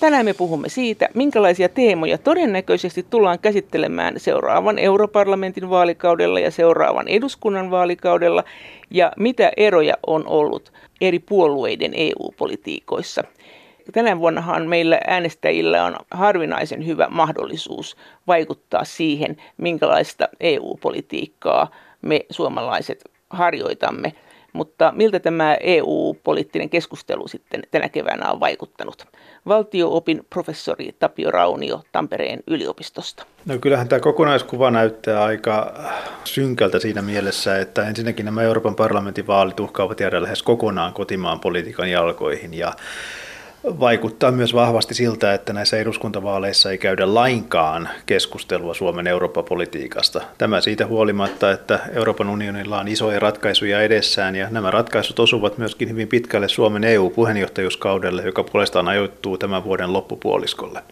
[0.00, 7.70] Tänään me puhumme siitä, minkälaisia teemoja todennäköisesti tullaan käsittelemään seuraavan europarlamentin vaalikaudella ja seuraavan eduskunnan
[7.70, 8.44] vaalikaudella
[8.90, 13.24] ja mitä eroja on ollut eri puolueiden EU-politiikoissa.
[13.92, 17.96] Tänä vuonnahan meillä äänestäjillä on harvinaisen hyvä mahdollisuus
[18.26, 21.70] vaikuttaa siihen, minkälaista EU-politiikkaa
[22.02, 24.12] me suomalaiset harjoitamme.
[24.52, 29.06] Mutta miltä tämä EU-poliittinen keskustelu sitten tänä keväänä on vaikuttanut?
[29.46, 33.26] Valtioopin professori Tapio Raunio Tampereen yliopistosta.
[33.46, 35.74] No kyllähän tämä kokonaiskuva näyttää aika
[36.24, 41.90] synkältä siinä mielessä, että ensinnäkin nämä Euroopan parlamentin vaalit uhkaavat jäädä lähes kokonaan kotimaan politiikan
[41.90, 42.72] jalkoihin ja
[43.64, 50.20] vaikuttaa myös vahvasti siltä, että näissä eduskuntavaaleissa ei käydä lainkaan keskustelua Suomen Eurooppa-politiikasta.
[50.38, 55.88] Tämä siitä huolimatta, että Euroopan unionilla on isoja ratkaisuja edessään ja nämä ratkaisut osuvat myöskin
[55.88, 60.82] hyvin pitkälle Suomen EU-puheenjohtajuuskaudelle, joka puolestaan ajoittuu tämän vuoden loppupuoliskolle.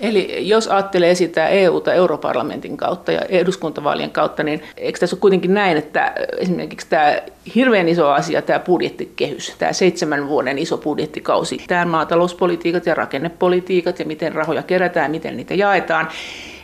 [0.00, 5.54] Eli jos ajattelee sitä EU-ta europarlamentin kautta ja eduskuntavaalien kautta, niin eikö tässä ole kuitenkin
[5.54, 7.16] näin, että esimerkiksi tämä
[7.54, 14.04] hirveän iso asia, tämä budjettikehys, tämä seitsemän vuoden iso budjettikausi, tämä maatalouspolitiikat ja rakennepolitiikat ja
[14.04, 16.08] miten rahoja kerätään, miten niitä jaetaan,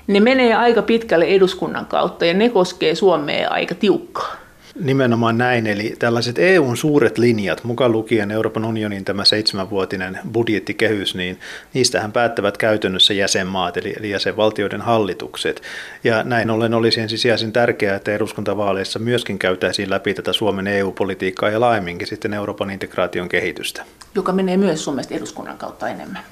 [0.07, 4.44] ne menee aika pitkälle eduskunnan kautta ja ne koskee Suomea aika tiukkaan.
[4.81, 11.39] Nimenomaan näin, eli tällaiset EUn suuret linjat, mukaan lukien Euroopan unionin tämä seitsemänvuotinen budjettikehys, niin
[11.75, 15.63] niistähän päättävät käytännössä jäsenmaat, eli, eli jäsenvaltioiden hallitukset.
[16.05, 21.61] Ja näin ollen olisi ensisijaisen tärkeää, että eduskuntavaaleissa myöskin käytäisiin läpi tätä Suomen EU-politiikkaa ja
[21.61, 23.85] laajemminkin sitten Euroopan integraation kehitystä.
[24.15, 26.23] Joka menee myös Suomesta eduskunnan kautta enemmän.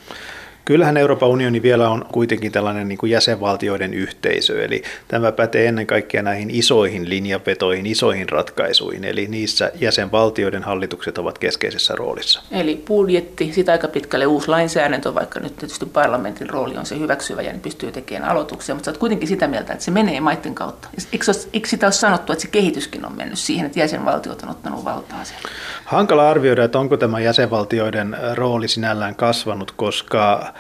[0.64, 5.86] Kyllähän Euroopan unioni vielä on kuitenkin tällainen niin kuin jäsenvaltioiden yhteisö, eli tämä pätee ennen
[5.86, 12.42] kaikkea näihin isoihin linjapetoihin, isoihin ratkaisuihin, eli niissä jäsenvaltioiden hallitukset ovat keskeisessä roolissa.
[12.50, 17.42] Eli budjetti, sitä aika pitkälle uusi lainsäädäntö, vaikka nyt tietysti parlamentin rooli on se hyväksyvä
[17.42, 20.54] ja ne pystyy tekemään aloituksia, mutta sä oot kuitenkin sitä mieltä, että se menee maiden
[20.54, 20.88] kautta.
[21.12, 24.84] Eikö, eikö sitä ole sanottu, että se kehityskin on mennyt siihen, että jäsenvaltiot on ottanut
[24.84, 25.48] valtaa siellä?
[25.84, 30.51] Hankala arvioida, että onko tämä jäsenvaltioiden rooli sinällään kasvanut, koska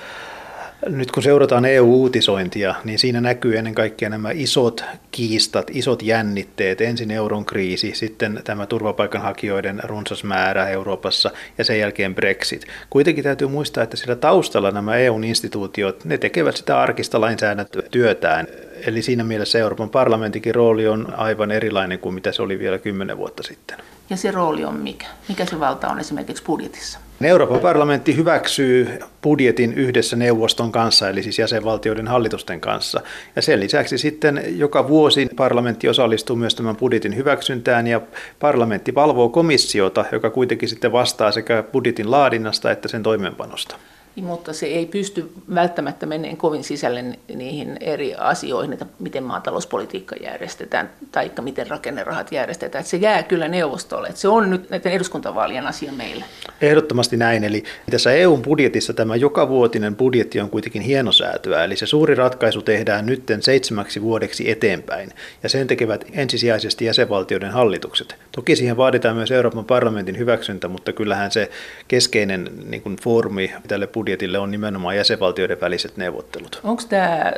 [0.88, 6.80] nyt kun seurataan EU-uutisointia, niin siinä näkyy ennen kaikkea nämä isot kiistat, isot jännitteet.
[6.80, 12.66] Ensin euron kriisi, sitten tämä turvapaikanhakijoiden runsas määrä Euroopassa ja sen jälkeen Brexit.
[12.90, 18.46] Kuitenkin täytyy muistaa, että sillä taustalla nämä EU-instituutiot, ne tekevät sitä arkista lainsäädäntötyötään.
[18.86, 23.16] Eli siinä mielessä Euroopan parlamentikin rooli on aivan erilainen kuin mitä se oli vielä kymmenen
[23.16, 23.78] vuotta sitten.
[24.10, 25.06] Ja se rooli on mikä?
[25.28, 26.98] Mikä se valta on esimerkiksi budjetissa?
[27.24, 33.00] Euroopan parlamentti hyväksyy budjetin yhdessä neuvoston kanssa, eli siis jäsenvaltioiden hallitusten kanssa.
[33.36, 38.00] Ja sen lisäksi sitten joka vuosi parlamentti osallistuu myös tämän budjetin hyväksyntään ja
[38.40, 43.76] parlamentti valvoo komissiota, joka kuitenkin sitten vastaa sekä budjetin laadinnasta että sen toimeenpanosta.
[44.16, 50.90] Mutta se ei pysty välttämättä meneen kovin sisälle niihin eri asioihin, että miten maatalouspolitiikka järjestetään
[51.12, 52.80] tai miten rakennerahat järjestetään.
[52.80, 54.08] Että se jää kyllä neuvostolle.
[54.08, 56.24] Että se on nyt näiden eduskuntavaalien asia meillä.
[56.60, 57.44] Ehdottomasti näin.
[57.44, 61.64] Eli tässä EUn budjetissa tämä jokavuotinen budjetti on kuitenkin hienosäätöä.
[61.64, 65.10] Eli se suuri ratkaisu tehdään nyt seitsemäksi vuodeksi eteenpäin.
[65.42, 68.16] Ja sen tekevät ensisijaisesti jäsenvaltioiden hallitukset.
[68.32, 71.50] Toki siihen vaaditaan myös Euroopan parlamentin hyväksyntä, mutta kyllähän se
[71.88, 74.01] keskeinen niin kuin foorumi tälle budjetille
[74.40, 76.60] on nimenomaan jäsenvaltioiden väliset neuvottelut.
[76.64, 77.32] Onko tämä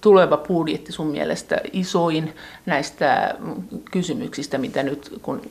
[0.00, 2.34] tuleva budjetti sun mielestä isoin
[2.66, 3.34] näistä
[3.90, 5.42] kysymyksistä, mitä nyt kun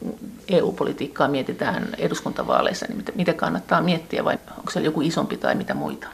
[0.50, 6.08] EU-politiikkaa mietitään eduskuntavaaleissa, niin mitä kannattaa miettiä vai onko se joku isompi tai mitä muita?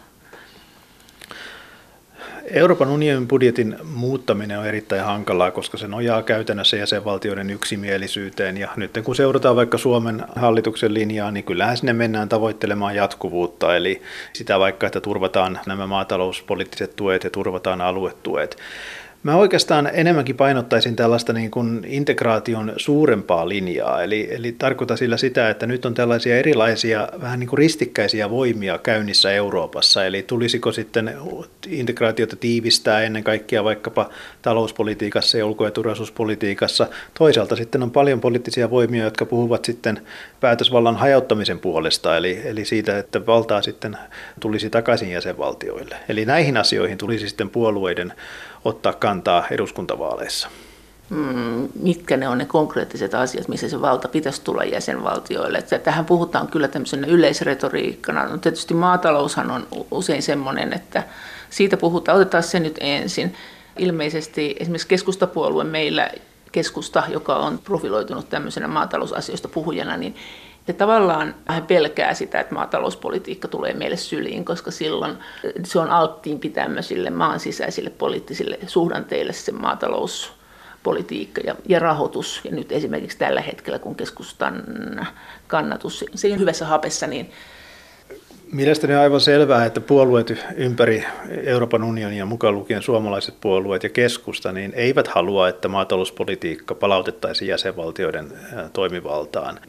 [2.52, 8.58] Euroopan unionin budjetin muuttaminen on erittäin hankalaa, koska se nojaa käytännössä jäsenvaltioiden yksimielisyyteen.
[8.58, 13.76] Ja nyt kun seurataan vaikka Suomen hallituksen linjaa, niin kyllähän sinne mennään tavoittelemaan jatkuvuutta.
[13.76, 14.02] Eli
[14.34, 18.58] sitä vaikka, että turvataan nämä maatalouspoliittiset tuet ja turvataan aluetuet.
[19.26, 25.50] Mä oikeastaan enemmänkin painottaisin tällaista niin kuin integraation suurempaa linjaa, eli, eli tarkoitan sillä sitä,
[25.50, 31.18] että nyt on tällaisia erilaisia vähän niin kuin ristikkäisiä voimia käynnissä Euroopassa, eli tulisiko sitten
[31.68, 34.10] integraatiota tiivistää ennen kaikkea vaikkapa
[34.42, 36.88] talouspolitiikassa ja ulko- ja turvallisuuspolitiikassa.
[37.14, 40.02] Toisaalta sitten on paljon poliittisia voimia, jotka puhuvat sitten
[40.40, 43.98] päätösvallan hajauttamisen puolesta, eli, eli siitä, että valtaa sitten
[44.40, 45.96] tulisi takaisin jäsenvaltioille.
[46.10, 48.14] Eli näihin asioihin tulisi sitten puolueiden
[48.66, 50.50] ottaa kantaa eduskuntavaaleissa?
[51.10, 55.58] Mm, mitkä ne on ne konkreettiset asiat, missä se valta pitäisi tulla jäsenvaltioille.
[55.58, 58.26] Että tähän puhutaan kyllä tämmöisenä yleisretoriikkana.
[58.26, 61.04] No, tietysti maataloushan on usein semmoinen, että
[61.50, 63.36] siitä puhutaan, otetaan se nyt ensin.
[63.78, 66.12] Ilmeisesti esimerkiksi keskustapuolue meillä,
[66.52, 70.16] keskusta, joka on profiloitunut tämmöisenä maatalousasioista puhujana, niin
[70.68, 75.18] Ja tavallaan hän pelkää sitä, että maatalouspolitiikka tulee meille syliin, koska silloin
[75.64, 82.42] se on alttiimpi tämmöisille maan sisäisille poliittisille suhdanteille se maatalouspolitiikka ja, ja rahoitus.
[82.44, 84.64] Ja nyt esimerkiksi tällä hetkellä, kun keskustan
[85.48, 87.32] kannatus, se on hyvässä hapessa, niin
[88.52, 91.06] Mielestäni on aivan selvää, että puolueet ympäri
[91.44, 98.28] Euroopan unionia, mukaan lukien suomalaiset puolueet ja keskusta, niin eivät halua, että maatalouspolitiikka palautettaisiin jäsenvaltioiden
[98.74, 99.60] toimivaltaan.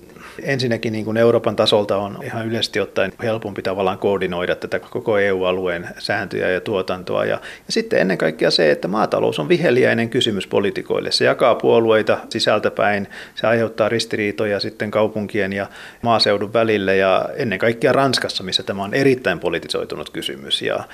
[0.42, 5.88] Ensinnäkin niin kuin Euroopan tasolta on ihan yleisesti ottaen helpompi tavallaan koordinoida tätä koko EU-alueen
[5.98, 7.24] sääntöjä ja tuotantoa.
[7.24, 11.10] Ja, ja sitten ennen kaikkea se, että maatalous on viheliäinen kysymys poliitikoille.
[11.10, 15.66] Se jakaa puolueita sisältäpäin, se aiheuttaa ristiriitoja sitten kaupunkien ja
[16.02, 20.62] maaseudun välille ja ennen kaikkea Ranskassa, missä tämä on erittäin politisoitunut kysymys.
[20.62, 20.84] Ja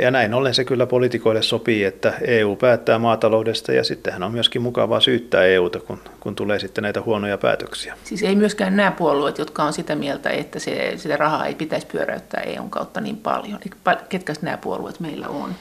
[0.00, 4.62] ja näin ollen se kyllä poliitikoille sopii, että EU päättää maataloudesta ja sittenhän on myöskin
[4.62, 7.96] mukavaa syyttää EUta, kun, kun tulee sitten näitä huonoja päätöksiä.
[8.04, 11.86] Siis ei myöskään nämä puolueet, jotka on sitä mieltä, että se, sitä rahaa ei pitäisi
[11.86, 13.60] pyöräyttää EUn kautta niin paljon.
[14.08, 15.54] Ketkä nämä puolueet meillä on?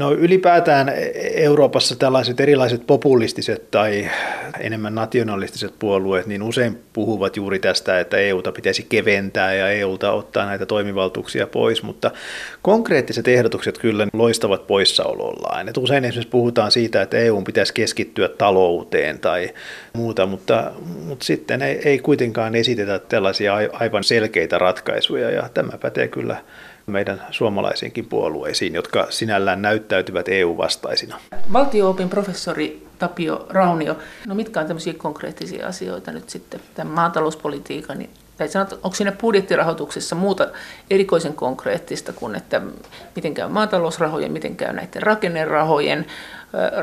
[0.00, 0.92] No ylipäätään
[1.34, 4.10] Euroopassa tällaiset erilaiset populistiset tai
[4.60, 10.46] enemmän nationalistiset puolueet niin usein puhuvat juuri tästä, että EUta pitäisi keventää ja EUta ottaa
[10.46, 12.10] näitä toimivaltuuksia pois, mutta
[12.62, 15.68] konkreettiset ehdotukset kyllä loistavat poissaolollaan.
[15.68, 19.50] Et usein esimerkiksi puhutaan siitä, että EU pitäisi keskittyä talouteen tai
[19.92, 20.72] muuta, mutta,
[21.06, 26.36] mutta sitten ei, ei kuitenkaan esitetä tällaisia aivan selkeitä ratkaisuja ja tämä pätee kyllä
[26.90, 31.18] meidän suomalaisiinkin puolueisiin, jotka sinällään näyttäytyvät EU-vastaisina.
[31.52, 37.98] Valtio-opin professori Tapio Raunio, no mitkä on tämmöisiä konkreettisia asioita nyt sitten tämän maatalouspolitiikan
[38.40, 40.46] tai sanot, onko siinä budjettirahoituksessa muuta
[40.90, 42.60] erikoisen konkreettista kuin, että
[43.16, 46.06] miten käy maatalousrahojen, miten käy näiden rakennerahojen,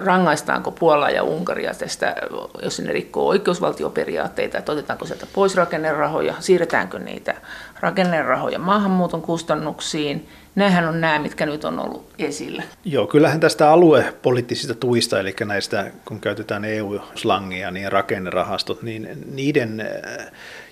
[0.06, 2.16] rangaistaanko Puolaa ja Unkaria tästä,
[2.62, 7.36] jos sinne rikkoo oikeusvaltioperiaatteita, että otetaanko sieltä pois rakennerahoja, siirretäänkö niitä
[7.80, 10.30] rakennerahoja maahanmuuton kustannuksiin.
[10.56, 12.64] Nämähän on nämä, mitkä nyt on ollut esillä.
[12.86, 19.90] Joo, kyllähän tästä aluepoliittisista tuista, eli näistä, kun käytetään EU-slangia, niin rakennerahastot, niin niiden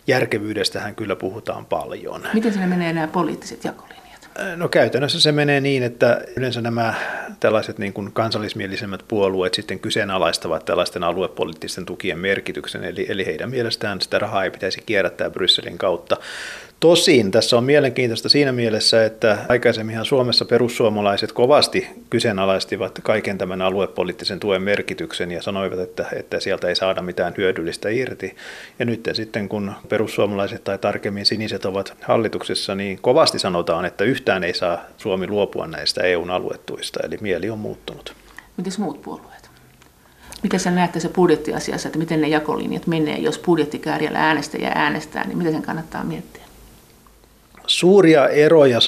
[0.08, 2.22] järkevyydestähän kyllä puhutaan paljon.
[2.34, 4.05] Miten sinne menee nämä poliittiset jakolinjat?
[4.56, 6.94] No käytännössä se menee niin, että yleensä nämä
[7.40, 14.02] tällaiset niin kuin kansallismielisemmät puolueet sitten kyseenalaistavat tällaisten aluepoliittisten tukien merkityksen, eli, eli heidän mielestään
[14.02, 16.18] sitä rahaa ei pitäisi kierrättää Brysselin kautta.
[16.86, 24.40] Tosin tässä on mielenkiintoista siinä mielessä, että aikaisemminhan Suomessa perussuomalaiset kovasti kyseenalaistivat kaiken tämän aluepoliittisen
[24.40, 28.36] tuen merkityksen ja sanoivat, että, että sieltä ei saada mitään hyödyllistä irti.
[28.80, 34.44] Ja nyt sitten kun perussuomalaiset tai tarkemmin siniset ovat hallituksessa, niin kovasti sanotaan, että yhtään
[34.44, 38.16] ei saa Suomi luopua näistä EUn aluetuista, eli mieli on muuttunut.
[38.58, 39.50] Miten muut puolueet?
[40.44, 45.38] Miten sä näette se budjettiasiassa, että miten ne jakolinjat menee, jos budjettikääriällä äänestäjä äänestää, niin
[45.38, 46.45] miten sen kannattaa miettiä?
[47.68, 48.80] Suuria eroja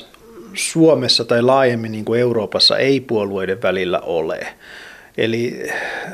[0.54, 4.48] Suomessa tai laajemmin niin kuin Euroopassa ei puolueiden välillä ole.
[5.18, 5.64] Eli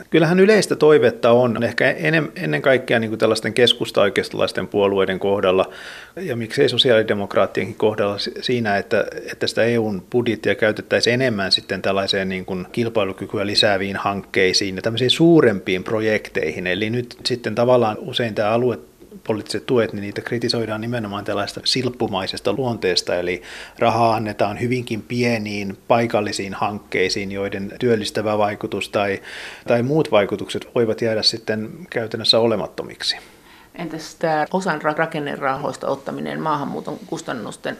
[0.10, 1.92] kyllähän yleistä toivetta on ehkä
[2.36, 5.70] ennen, kaikkea niin kuin tällaisten keskusta-oikeistolaisten puolueiden kohdalla
[6.16, 12.46] ja miksei sosiaalidemokraattienkin kohdalla siinä, että, että sitä EUn budjettia käytettäisiin enemmän sitten tällaiseen niin
[12.46, 16.68] kuin kilpailukykyä lisääviin hankkeisiin ja tämmöisiin suurempiin projekteihin.
[16.68, 18.80] Eli nyt sitten tavallaan usein tämä alue
[19.28, 23.42] poliittiset tuet, niin niitä kritisoidaan nimenomaan tällaista silppumaisesta luonteesta, eli
[23.80, 29.22] rahaa annetaan hyvinkin pieniin paikallisiin hankkeisiin, joiden työllistävä vaikutus tai,
[29.68, 33.18] tai muut vaikutukset voivat jäädä sitten käytännössä olemattomiksi.
[33.76, 37.78] Entäs tämä osan rakennerahoista ottaminen maahanmuuton kustannusten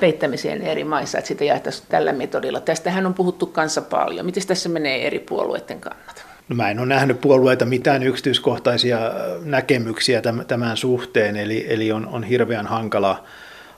[0.00, 2.60] peittämiseen eri maissa, että sitä jaettaisiin tällä metodilla?
[2.60, 4.26] Tästähän on puhuttu kanssa paljon.
[4.26, 6.31] Miten tässä menee eri puolueiden kannat?
[6.48, 8.98] No mä en ole nähnyt puolueita mitään yksityiskohtaisia
[9.44, 13.24] näkemyksiä tämän suhteen, eli, eli on, on hirveän hankala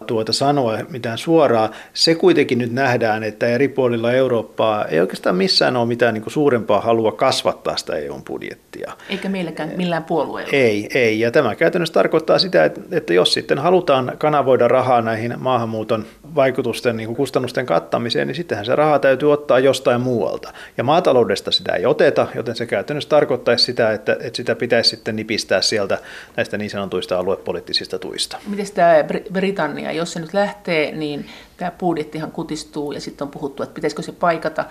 [0.06, 1.70] tuota sanoa mitään suoraa.
[1.94, 6.80] Se kuitenkin nyt nähdään, että eri puolilla Eurooppaa ei oikeastaan missään ole mitään niin suurempaa
[6.80, 8.92] halua kasvattaa sitä EUn budjettia.
[9.08, 10.52] Eikä meilläkään millään puolueella.
[10.52, 11.20] Ei, ei.
[11.20, 16.96] Ja tämä käytännössä tarkoittaa sitä, että, että jos sitten halutaan kanavoida rahaa näihin maahanmuuton vaikutusten
[16.96, 20.52] niin kustannusten kattamiseen, niin sittenhän se raha täytyy ottaa jostain muualta.
[20.76, 25.16] Ja maataloudesta sitä ei oteta, joten se käytännössä tarkoittaisi sitä, että, että sitä pitäisi sitten
[25.16, 25.98] nipistää sieltä
[26.36, 28.38] näistä niin sanotuista aluepoliittisista tuista.
[28.46, 28.94] Miten tämä
[29.32, 31.26] Britannia jos se nyt lähtee, niin
[31.56, 34.64] tämä budjettihan kutistuu ja sitten on puhuttu, että pitäisikö se paikata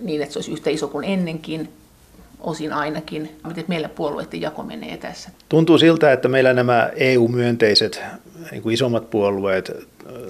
[0.00, 1.68] niin, että se olisi yhtä iso kuin ennenkin.
[2.44, 3.36] Osin ainakin.
[3.46, 5.30] Miten meillä puolueiden jako menee tässä?
[5.48, 8.02] Tuntuu siltä, että meillä nämä EU-myönteiset
[8.50, 9.72] niin kuin isommat puolueet,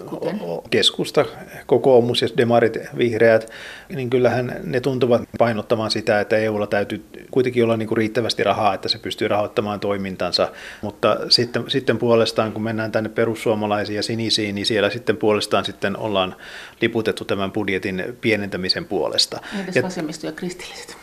[0.07, 0.41] Kuten?
[0.71, 1.25] keskusta,
[1.67, 3.51] kokoomus ja demarit, vihreät,
[3.95, 8.75] niin kyllähän ne tuntuvat painottamaan sitä, että EUlla täytyy kuitenkin olla niin kuin riittävästi rahaa,
[8.75, 10.49] että se pystyy rahoittamaan toimintansa.
[10.83, 15.97] Mutta sitten, sitten puolestaan, kun mennään tänne perussuomalaisiin ja sinisiin, niin siellä sitten puolestaan sitten
[15.97, 16.37] ollaan
[16.81, 19.41] liputettu tämän budjetin pienentämisen puolesta.
[19.59, 20.97] Entäs vasemmisto ja kristilliset?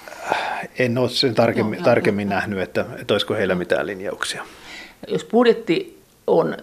[0.80, 4.46] En ole sen tarkemmin, Joo, tarkemmin nähnyt, että, että olisiko heillä mitään linjauksia.
[5.08, 6.58] Jos budjetti on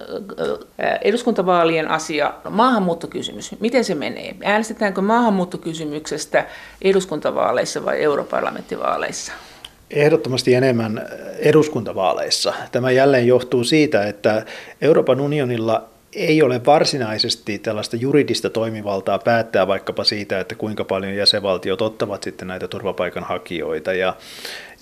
[1.03, 3.61] eduskuntavaalien asia, no, maahanmuuttokysymys.
[3.61, 4.35] Miten se menee?
[4.45, 6.47] Äänestetäänkö maahanmuuttokysymyksestä
[6.83, 9.33] eduskuntavaaleissa vai europarlamenttivaaleissa?
[9.91, 12.55] Ehdottomasti enemmän eduskuntavaaleissa.
[12.73, 14.45] Tämä jälleen johtuu siitä, että
[14.81, 21.83] Euroopan unionilla ei ole varsinaisesti tällaista juridista toimivaltaa päättää vaikkapa siitä, että kuinka paljon jäsenvaltiot
[21.83, 23.93] ottavat sitten näitä turvapaikanhakijoita.
[23.93, 24.17] Ja,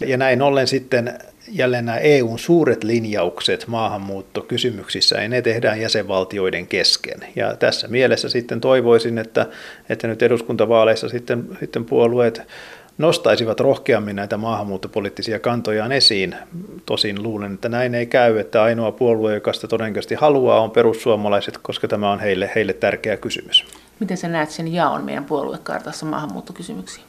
[0.06, 1.18] ja näin ollen sitten
[1.48, 7.20] jälleen nämä EUn suuret linjaukset maahanmuuttokysymyksissä, ja ne tehdään jäsenvaltioiden kesken.
[7.36, 9.46] Ja tässä mielessä sitten toivoisin, että,
[9.88, 12.42] että nyt eduskuntavaaleissa sitten, sitten puolueet
[12.98, 16.36] nostaisivat rohkeammin näitä maahanmuuttopoliittisia kantojaan esiin.
[16.86, 21.58] Tosin luulen, että näin ei käy, että ainoa puolue, joka sitä todennäköisesti haluaa, on perussuomalaiset,
[21.58, 23.64] koska tämä on heille, heille tärkeä kysymys.
[24.00, 27.05] Miten sä näet sen jaon meidän puoluekartassa maahanmuuttokysymyksiin?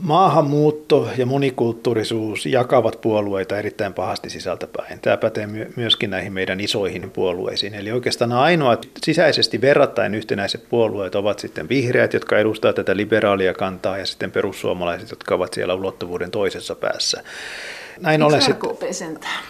[0.00, 5.00] Maahanmuutto ja monikulttuurisuus jakavat puolueita erittäin pahasti sisältäpäin.
[5.00, 7.74] Tämä pätee myöskin näihin meidän isoihin puolueisiin.
[7.74, 13.98] Eli oikeastaan ainoat sisäisesti verrattain yhtenäiset puolueet ovat sitten vihreät, jotka edustavat tätä liberaalia kantaa,
[13.98, 17.22] ja sitten perussuomalaiset, jotka ovat siellä ulottuvuuden toisessa päässä.
[18.00, 19.44] Näin ollen RKP sentään?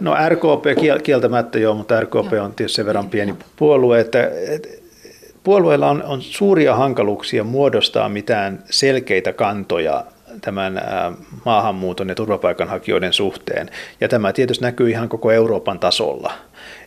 [0.00, 0.64] No RKP
[1.02, 4.30] kieltämättä joo, mutta RKP on tietysti sen verran pieni puolue, että
[5.44, 10.04] puolueilla on, on suuria hankaluuksia muodostaa mitään selkeitä kantoja
[10.40, 10.82] tämän
[11.44, 13.70] maahanmuuton ja turvapaikanhakijoiden suhteen.
[14.00, 16.32] Ja tämä tietysti näkyy ihan koko Euroopan tasolla.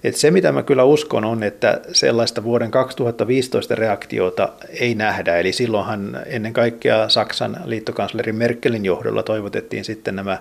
[0.04, 5.38] Et se, mitä mä kyllä uskon, on, että sellaista vuoden 2015 reaktiota ei nähdä.
[5.38, 10.38] Eli silloinhan ennen kaikkea Saksan liittokansleri Merkelin johdolla toivotettiin sitten nämä,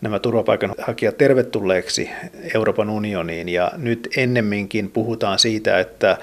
[0.00, 2.10] nämä turvapaikanhakijat tervetulleeksi
[2.54, 3.48] Euroopan unioniin.
[3.48, 6.18] Ja nyt ennemminkin puhutaan siitä, että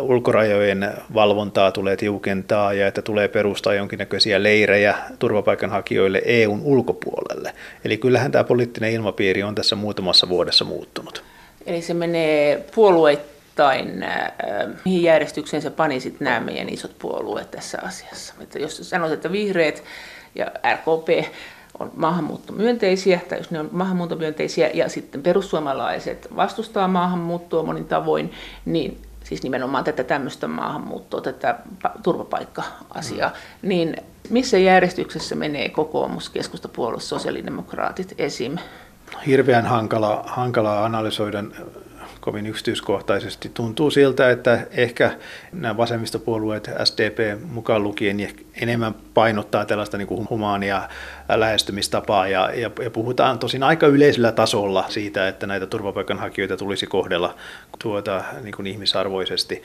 [0.00, 7.52] ulkorajojen valvontaa tulee tiukentaa ja että tulee perustaa jonkinnäköisiä leirejä turvapaikanhakijoille EUn ulkopuolelle.
[7.84, 11.24] Eli kyllähän tämä poliittinen ilmapiiri on tässä muutamassa vuodessa muuttunut.
[11.66, 14.32] Eli se menee puolueittain, äh,
[14.84, 18.34] mihin järjestykseen se pani sitten nämä meidän isot puolueet tässä asiassa.
[18.40, 19.82] Että jos sanot, että vihreät
[20.34, 21.34] ja RKP
[21.80, 28.32] on maahanmuuttomyönteisiä, tai jos ne on maahanmuuttomyönteisiä, ja sitten perussuomalaiset vastustaa maahanmuuttoa monin tavoin,
[28.64, 31.58] niin siis nimenomaan tätä tämmöistä maahanmuuttoa, tätä
[32.02, 33.68] turvapaikka-asiaa, mm.
[33.68, 33.96] niin
[34.30, 38.58] missä järjestyksessä menee kokoomus, keskustapuolue, sosiaalidemokraatit esim
[39.26, 41.44] hirveän hankala, hankala analysoida
[42.28, 43.50] kovin yksityiskohtaisesti.
[43.54, 45.16] Tuntuu siltä, että ehkä
[45.52, 47.18] nämä vasemmistopuolueet, SDP
[47.52, 50.88] mukaan lukien, niin enemmän painottaa tällaista niin kuin humaania
[51.28, 57.34] lähestymistapaa ja, ja, ja puhutaan tosin aika yleisellä tasolla siitä, että näitä turvapaikanhakijoita tulisi kohdella
[57.82, 59.62] tuota, niin kuin ihmisarvoisesti.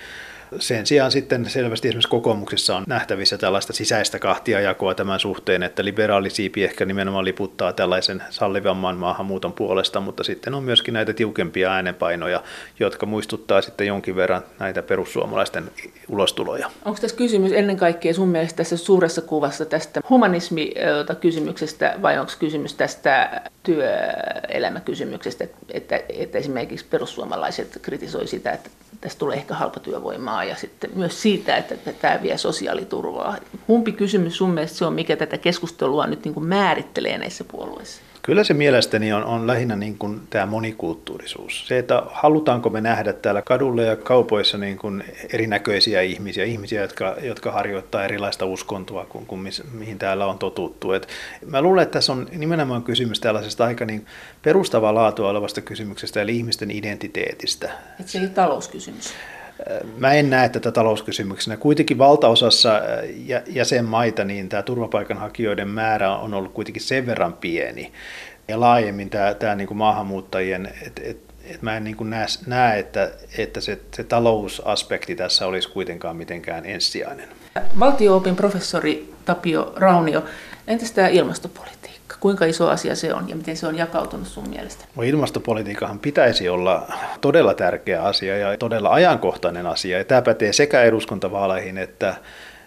[0.59, 6.29] Sen sijaan sitten selvästi esimerkiksi kokoomuksessa on nähtävissä tällaista sisäistä kahtiajakoa tämän suhteen, että liberaali
[6.29, 12.43] siipi ehkä nimenomaan liputtaa tällaisen sallivamman maahanmuuton puolesta, mutta sitten on myöskin näitä tiukempia äänenpainoja,
[12.79, 15.71] jotka muistuttaa sitten jonkin verran näitä perussuomalaisten
[16.09, 16.71] ulostuloja.
[16.85, 22.73] Onko tässä kysymys ennen kaikkea sun mielestä tässä suuressa kuvassa tästä humanismi-kysymyksestä vai onko kysymys
[22.73, 28.69] tästä työelämäkysymyksestä, että, että esimerkiksi perussuomalaiset kritisoi sitä, että
[29.01, 33.37] tästä tulee ehkä halpatyövoimaa ja sitten myös siitä, että tämä vie sosiaaliturvaa.
[33.67, 38.01] Kumpi kysymys sun mielestä se on, mikä tätä keskustelua nyt niin kuin määrittelee näissä puolueissa?
[38.25, 41.67] Kyllä se mielestäni on, on lähinnä niin kuin tämä monikulttuurisuus.
[41.67, 47.15] Se, että halutaanko me nähdä täällä kadulla ja kaupoissa niin kuin erinäköisiä ihmisiä, ihmisiä, jotka,
[47.21, 50.91] jotka harjoittaa erilaista uskontoa kuin, kuin mis, mihin täällä on totuttu.
[50.91, 51.07] Et
[51.45, 54.05] mä luulen, että tässä on nimenomaan kysymys tällaisesta aika niin
[54.41, 57.71] perustavaa laatua olevasta kysymyksestä, eli ihmisten identiteetistä.
[57.99, 59.13] Et se ei ole talouskysymys.
[59.97, 61.57] Mä en näe tätä talouskysymyksenä.
[61.57, 62.81] Kuitenkin valtaosassa
[63.47, 67.91] jäsenmaita niin tämä turvapaikanhakijoiden määrä on ollut kuitenkin sen verran pieni.
[68.47, 72.25] Ja laajemmin tämä, tämä niin kuin maahanmuuttajien, että et, et mä en niin kuin näe,
[72.47, 77.29] näe, että, että se, se talousaspekti tässä olisi kuitenkaan mitenkään ensisijainen.
[77.79, 80.23] Valtio-opin professori Tapio Raunio,
[80.67, 82.02] entäs tämä ilmastopolitiikka?
[82.23, 84.85] Kuinka iso asia se on ja miten se on jakautunut sun mielestä?
[84.95, 86.87] No ilmastopolitiikahan pitäisi olla
[87.21, 89.97] todella tärkeä asia ja todella ajankohtainen asia.
[89.97, 92.15] Ja tämä pätee sekä eduskuntavaaleihin että,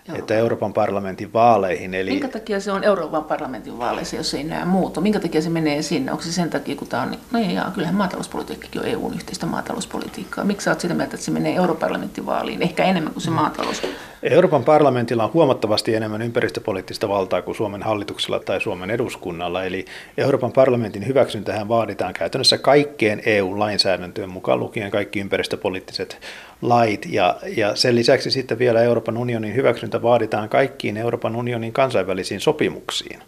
[0.09, 0.23] Euroopan.
[0.23, 1.95] että Euroopan parlamentin vaaleihin.
[1.95, 2.11] Eli...
[2.11, 5.01] Minkä takia se on Euroopan parlamentin vaaleissa, jos ei näe muuta?
[5.01, 6.13] Minkä takia se menee sinne?
[6.13, 9.47] Onko se sen takia, kun tämä on, no ei, jaa, kyllähän maatalouspolitiikkakin on EUn yhteistä
[9.47, 10.45] maatalouspolitiikkaa.
[10.45, 13.31] Miksi sä oot sitä mieltä, että se menee Euroopan parlamentin vaaliin, ehkä enemmän kuin se
[13.31, 13.37] mm.
[13.37, 13.83] maatalous?
[14.23, 19.65] Euroopan parlamentilla on huomattavasti enemmän ympäristöpoliittista valtaa kuin Suomen hallituksella tai Suomen eduskunnalla.
[19.65, 19.85] Eli
[20.19, 26.19] Euroopan parlamentin hyväksyntähän vaaditaan käytännössä kaikkeen EU-lainsäädäntöön mukaan lukien kaikki ympäristöpoliittiset
[26.63, 27.07] lait.
[27.09, 33.21] Ja, ja sen lisäksi sitten vielä Euroopan unionin hyväksyntä vaaditaan kaikkiin Euroopan unionin kansainvälisiin sopimuksiin.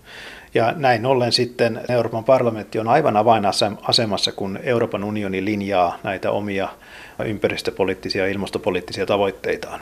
[0.54, 6.68] Ja näin ollen sitten Euroopan parlamentti on aivan avainasemassa, kun Euroopan unioni linjaa näitä omia
[7.24, 9.80] ympäristöpoliittisia ja ilmastopoliittisia tavoitteitaan.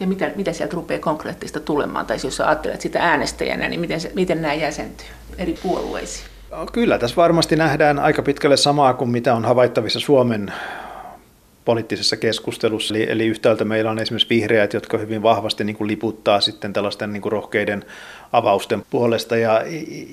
[0.00, 2.06] Ja mitä, mitä sieltä rupeaa konkreettista tulemaan?
[2.06, 5.06] Tai jos ajattelet sitä äänestäjänä, niin miten, se, miten nämä jäsentyy
[5.38, 6.26] eri puolueisiin?
[6.72, 10.52] Kyllä, tässä varmasti nähdään aika pitkälle samaa kuin mitä on havaittavissa Suomen
[11.66, 12.94] poliittisessa keskustelussa.
[12.94, 17.12] Eli, eli yhtäältä meillä on esimerkiksi vihreät, jotka hyvin vahvasti niin kuin liputtaa sitten tällaisten
[17.12, 17.84] niin kuin rohkeiden
[18.32, 19.62] avausten puolesta ja,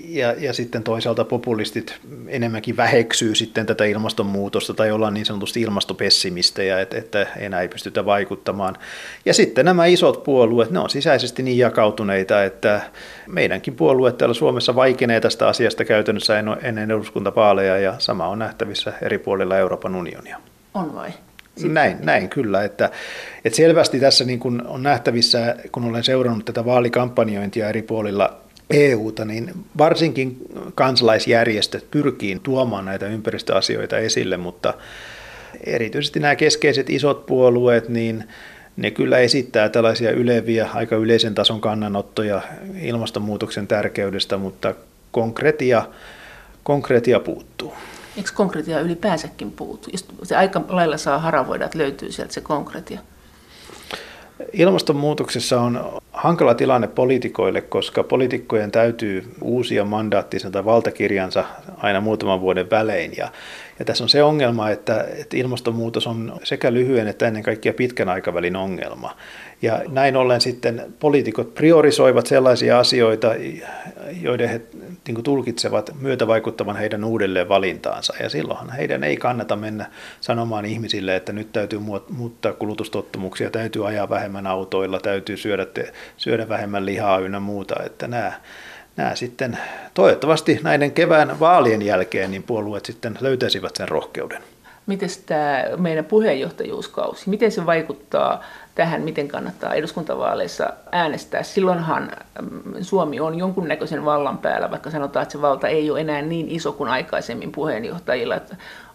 [0.07, 6.81] ja, ja sitten toisaalta populistit enemmänkin väheksyy sitten tätä ilmastonmuutosta tai ollaan niin sanotusti ilmastopessimistejä,
[6.81, 8.77] että, että enää ei pystytä vaikuttamaan.
[9.25, 12.81] Ja sitten nämä isot puolueet, ne on sisäisesti niin jakautuneita, että
[13.27, 19.17] meidänkin puolue täällä Suomessa vaikenee tästä asiasta käytännössä ennen eduskuntavaaleja ja sama on nähtävissä eri
[19.17, 20.37] puolilla Euroopan unionia.
[20.73, 21.11] On vai?
[21.55, 21.73] Sitten.
[21.73, 22.91] Näin, näin kyllä, että,
[23.45, 28.37] että selvästi tässä niin kuin on nähtävissä, kun olen seurannut tätä vaalikampanjointia eri puolilla
[28.69, 30.37] EUta, niin varsinkin
[30.75, 34.73] kansalaisjärjestöt pyrkii tuomaan näitä ympäristöasioita esille, mutta
[35.63, 38.23] erityisesti nämä keskeiset isot puolueet, niin
[38.77, 42.41] ne kyllä esittää tällaisia yleviä, aika yleisen tason kannanottoja
[42.81, 44.75] ilmastonmuutoksen tärkeydestä, mutta
[45.11, 45.87] konkretia,
[46.63, 47.73] konkretia puuttuu.
[48.17, 49.89] Eikö konkretia ylipäänsäkin puutu?
[50.23, 52.99] Se aika lailla saa haravoida, että löytyy sieltä se konkretia.
[54.53, 61.45] Ilmastonmuutoksessa on hankala tilanne poliitikoille, koska poliitikkojen täytyy uusia mandaattinsa tai valtakirjansa
[61.77, 63.13] aina muutaman vuoden välein.
[63.17, 63.31] Ja,
[63.79, 68.09] ja tässä on se ongelma, että, että ilmastonmuutos on sekä lyhyen että ennen kaikkea pitkän
[68.09, 69.15] aikavälin ongelma.
[69.63, 73.27] Ja näin ollen sitten poliitikot priorisoivat sellaisia asioita,
[74.21, 74.61] joiden he
[75.07, 78.13] niin kuin tulkitsevat myötävaikuttavan heidän uudelleen valintaansa.
[78.19, 79.85] Ja silloinhan heidän ei kannata mennä
[80.21, 81.79] sanomaan ihmisille, että nyt täytyy
[82.09, 85.65] muuttaa kulutustottumuksia, täytyy ajaa vähemmän autoilla, täytyy syödä,
[86.17, 87.75] syödä vähemmän lihaa ynnä muuta.
[87.85, 88.31] Että nämä,
[88.95, 89.57] nämä sitten
[89.93, 94.43] toivottavasti näiden kevään vaalien jälkeen niin puolueet sitten löytäisivät sen rohkeuden.
[94.85, 98.43] Miten tämä meidän puheenjohtajuuskausi, miten se vaikuttaa
[98.75, 101.43] tähän, miten kannattaa eduskuntavaaleissa äänestää.
[101.43, 106.21] Silloinhan mm, Suomi on jonkunnäköisen vallan päällä, vaikka sanotaan, että se valta ei ole enää
[106.21, 108.35] niin iso kuin aikaisemmin puheenjohtajilla.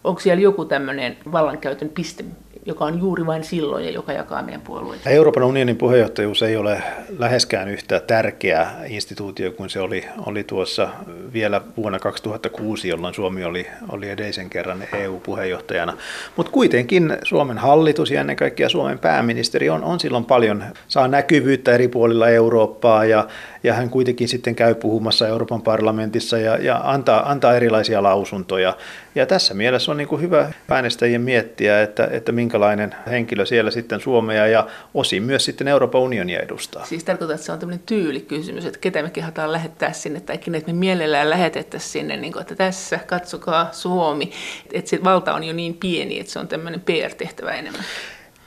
[0.03, 2.25] Onko siellä joku tämmöinen vallankäytön piste,
[2.69, 5.09] joka on juuri vain silloin ja joka jakaa meidän puolueita.
[5.09, 6.83] Euroopan unionin puheenjohtajuus ei ole
[7.17, 10.89] läheskään yhtä tärkeä instituutio kuin se oli, oli tuossa
[11.33, 15.97] vielä vuonna 2006, jolloin Suomi oli, oli edellisen kerran EU-puheenjohtajana.
[16.35, 21.71] Mutta kuitenkin Suomen hallitus ja ennen kaikkea Suomen pääministeri on, on silloin paljon, saa näkyvyyttä
[21.71, 23.27] eri puolilla Eurooppaa ja,
[23.63, 28.77] ja hän kuitenkin sitten käy puhumassa Euroopan parlamentissa ja, ja antaa, antaa erilaisia lausuntoja.
[29.15, 33.99] Ja tässä mielessä on niin kuin hyvä äänestäjien miettiä, että, että minkälainen henkilö siellä sitten
[33.99, 36.85] Suomea ja osin myös sitten Euroopan unionia edustaa.
[36.85, 40.67] Siis tarkoittaa, että se on tämmöinen tyylikysymys, että ketä me kehataan lähettää sinne tai kenet
[40.67, 44.31] me mielellään lähetettäisiin sinne, niin kuin, että tässä katsokaa Suomi.
[44.73, 47.83] Että se valta on jo niin pieni, että se on tämmöinen PR-tehtävä enemmän.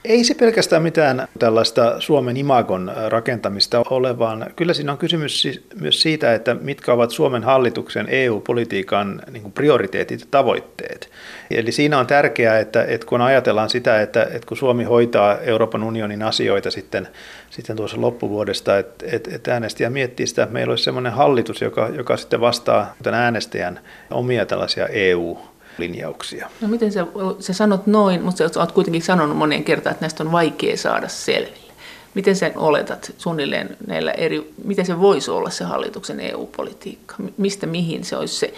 [0.05, 5.47] Ei se pelkästään mitään tällaista Suomen imagon rakentamista ole, vaan kyllä siinä on kysymys
[5.81, 11.09] myös siitä, että mitkä ovat Suomen hallituksen EU-politiikan niin prioriteetit ja tavoitteet.
[11.51, 15.83] Eli siinä on tärkeää, että, että kun ajatellaan sitä, että, että kun Suomi hoitaa Euroopan
[15.83, 17.07] unionin asioita sitten,
[17.49, 21.89] sitten tuossa loppuvuodesta, että, että, että äänestäjä miettii sitä, että meillä olisi sellainen hallitus, joka,
[21.89, 23.79] joka sitten vastaa äänestäjän
[24.11, 26.49] omia tällaisia EU- linjauksia.
[26.61, 27.07] No miten sä,
[27.39, 31.07] sä sanot noin, mutta sä oot kuitenkin sanonut moneen kertaan, että näistä on vaikea saada
[31.07, 31.73] selville.
[32.13, 37.15] Miten sä oletat suunnilleen näillä eri, miten se voisi olla se hallituksen EU-politiikka?
[37.37, 38.53] Mistä mihin se olisi se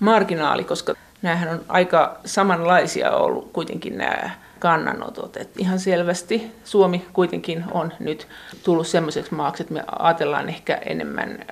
[0.00, 5.36] marginaali, koska näähän on aika samanlaisia ollut kuitenkin nämä kannanotot.
[5.36, 8.28] Et ihan selvästi Suomi kuitenkin on nyt
[8.62, 11.46] tullut semmoiseksi maaksi, että me ajatellaan ehkä enemmän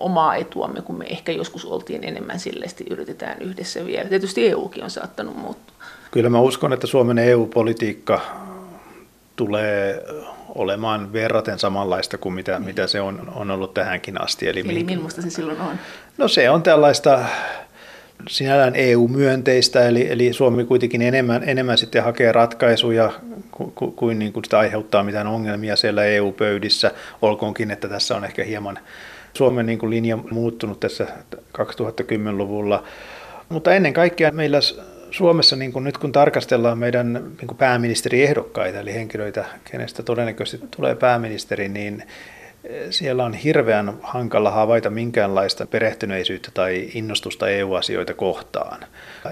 [0.00, 4.08] omaa etuamme, kun me ehkä joskus oltiin enemmän silleesti yritetään yhdessä vielä.
[4.08, 5.74] Tietysti EUkin on saattanut muuttua.
[6.10, 8.20] Kyllä mä uskon, että Suomen EU-politiikka
[9.36, 10.04] tulee
[10.54, 12.64] olemaan verraten samanlaista kuin mitä, niin.
[12.64, 14.48] mitä se on, on ollut tähänkin asti.
[14.48, 15.78] Eli, Eli millaista se silloin on?
[16.18, 17.24] No se on tällaista
[18.28, 23.12] sinällään EU-myönteistä, eli, eli Suomi kuitenkin enemmän, enemmän sitten hakee ratkaisuja
[23.50, 26.90] kuin, kuin, niin kuin sitä aiheuttaa mitään ongelmia siellä EU-pöydissä,
[27.22, 28.78] olkoonkin, että tässä on ehkä hieman
[29.38, 31.06] Suomen niin kuin linja muuttunut tässä
[31.58, 32.84] 2010-luvulla.
[33.48, 34.58] Mutta ennen kaikkea meillä
[35.10, 40.94] Suomessa, niin kuin nyt kun tarkastellaan meidän niin kuin pääministeriehdokkaita, eli henkilöitä, kenestä todennäköisesti tulee
[40.94, 42.02] pääministeri, niin
[42.90, 48.80] siellä on hirveän hankala havaita minkäänlaista perehtyneisyyttä tai innostusta EU-asioita kohtaan.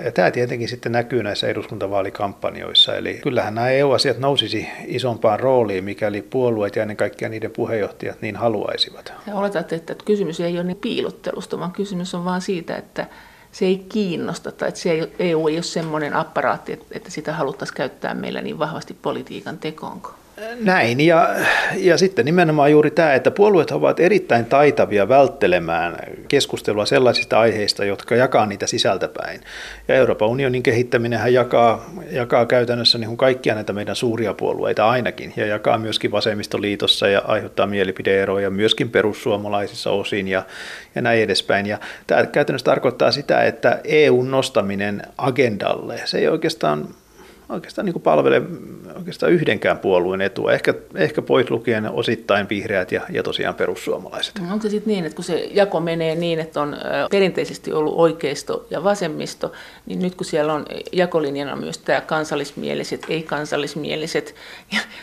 [0.04, 2.96] Ja tämä tietenkin sitten näkyy näissä eduskuntavaalikampanjoissa.
[2.96, 8.36] Eli kyllähän nämä EU-asiat nousisi isompaan rooliin, mikäli puolueet ja ennen kaikkea niiden puheenjohtajat niin
[8.36, 9.12] haluaisivat.
[9.26, 13.06] Ja oletat, että kysymys ei ole niin piilottelusta, vaan kysymys on vain siitä, että
[13.52, 17.76] se ei kiinnosta tai että se ei, EU ei ole semmoinen apparaatti, että sitä haluttaisiin
[17.76, 20.14] käyttää meillä niin vahvasti politiikan tekoonko?
[20.60, 21.28] Näin, ja,
[21.76, 25.96] ja sitten nimenomaan juuri tämä, että puolueet ovat erittäin taitavia välttelemään
[26.28, 29.40] keskustelua sellaisista aiheista, jotka jakaa niitä sisältäpäin.
[29.88, 35.32] Ja Euroopan unionin kehittäminen jakaa, jakaa käytännössä niin kuin kaikkia näitä meidän suuria puolueita ainakin,
[35.36, 40.42] ja jakaa myöskin vasemmistoliitossa ja aiheuttaa mielipideeroja myöskin perussuomalaisissa osin ja,
[40.94, 41.66] ja näin edespäin.
[41.66, 46.88] Ja tämä käytännössä tarkoittaa sitä, että EUn nostaminen agendalle, se ei oikeastaan
[47.48, 48.42] oikeastaan niin palvele
[48.96, 54.40] oikeastaan yhdenkään puolueen etua, ehkä, ehkä pois lukien osittain vihreät ja, ja tosiaan perussuomalaiset.
[54.40, 56.76] No, onko se sitten niin, että kun se jako menee niin, että on
[57.10, 59.52] perinteisesti ollut oikeisto ja vasemmisto,
[59.86, 64.34] niin nyt kun siellä on jakolinjana myös tämä kansallismieliset, ei-kansallismieliset,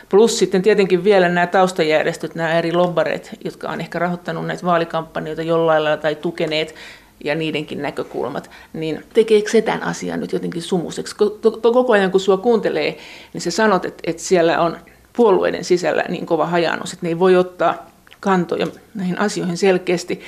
[0.10, 5.41] plus sitten tietenkin vielä nämä taustajärjestöt, nämä eri lobbareet, jotka on ehkä rahoittanut näitä vaalikampanjoita
[5.41, 6.75] jollain lailla tai tukeneet
[7.24, 11.16] ja niidenkin näkökulmat, niin tekeekö se tämän asian nyt jotenkin sumuseksi?
[11.62, 12.98] Koko ajan kun sua kuuntelee,
[13.34, 14.78] niin sä sanot, että, että siellä on
[15.14, 20.22] puolueiden sisällä niin kova hajannus, että ne ei voi ottaa kantoja näihin asioihin selkeästi.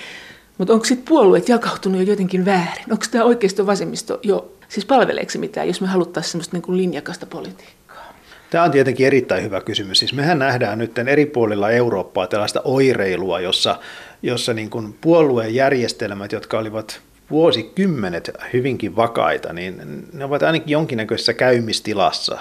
[0.58, 2.92] Mutta onko sitten puolueet jakautunut jo jotenkin väärin?
[2.92, 7.26] Onko tämä oikeisto vasemmisto jo, siis palveleeko se mitään, jos me haluttaisiin semmoista niin linjakasta
[7.26, 7.86] politiikkaa?
[8.50, 10.00] Tämä on tietenkin erittäin hyvä kysymys.
[10.00, 13.80] Siis mehän nähdään nyt eri puolilla Eurooppaa tällaista oireilua, jossa
[14.26, 21.34] jossa niin kuin puolueen järjestelmät, jotka olivat vuosikymmenet hyvinkin vakaita, niin ne ovat ainakin jonkinnäköisessä
[21.34, 22.38] käymistilassa.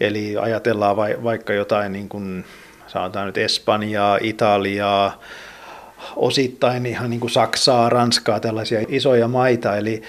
[0.00, 2.44] Eli ajatellaan vaikka jotain, niin kuin,
[2.86, 5.20] sanotaan nyt Espanjaa, Italiaa,
[6.16, 9.76] osittain ihan niin kuin Saksaa, Ranskaa, tällaisia isoja maita.
[9.76, 10.02] Eli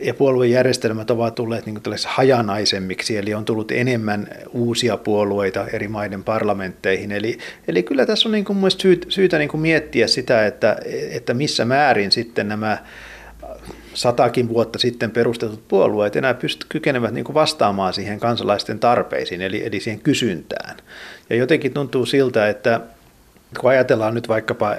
[0.00, 7.12] ja puoluejärjestelmät ovat tulleet niin hajanaisemmiksi, eli on tullut enemmän uusia puolueita eri maiden parlamentteihin.
[7.12, 10.76] Eli, eli kyllä tässä on niin kuin syytä, syytä niin kuin miettiä sitä, että,
[11.10, 12.78] että missä määrin sitten nämä
[13.94, 19.66] satakin vuotta sitten perustetut puolueet enää pystyt, kykenevät niin kuin vastaamaan siihen kansalaisten tarpeisiin, eli,
[19.66, 20.76] eli siihen kysyntään.
[21.30, 22.80] Ja jotenkin tuntuu siltä, että
[23.60, 24.76] kun ajatellaan nyt vaikkapa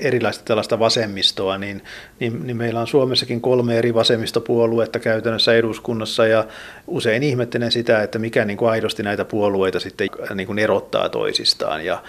[0.00, 1.82] erilaista tällaista vasemmistoa, niin,
[2.20, 6.44] niin, niin meillä on Suomessakin kolme eri vasemmistopuoluetta käytännössä eduskunnassa ja
[6.86, 11.84] usein ihmettelen sitä, että mikä niin kuin aidosti näitä puolueita sitten niin kuin erottaa toisistaan.
[11.84, 12.02] Ja,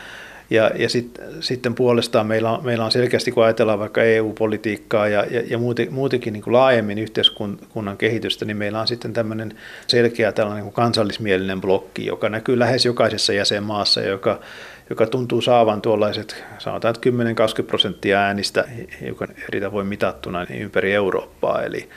[0.50, 5.26] ja, ja sit, sitten puolestaan meillä on, meillä on selkeästi, kun ajatellaan vaikka EU-politiikkaa ja,
[5.32, 10.32] ja, ja muuten, muutenkin niin kuin laajemmin yhteiskunnan kehitystä, niin meillä on sitten tämmöinen selkeä
[10.32, 14.40] tällainen niin kuin kansallismielinen blokki, joka näkyy lähes jokaisessa jäsenmaassa, joka
[14.90, 17.10] joka tuntuu saavan tuollaiset, sanotaan, että
[17.62, 18.66] 10-20 prosenttia äänistä,
[19.08, 21.62] joka eri tavoin mitattuna niin ympäri Eurooppaa.
[21.62, 21.90] Eli,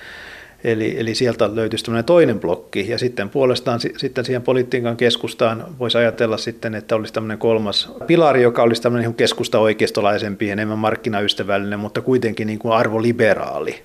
[0.64, 5.99] Eli, eli sieltä löytyisi tämmöinen toinen blokki, ja sitten puolestaan sitten siihen politiikan keskustaan voisi
[5.99, 12.01] ajatella sitten, että olisi tämmöinen kolmas pilari, joka olisi tämmöinen keskusta oikeistolaisempi, enemmän markkinaystävällinen, mutta
[12.01, 13.83] kuitenkin niin kuin arvoliberaali.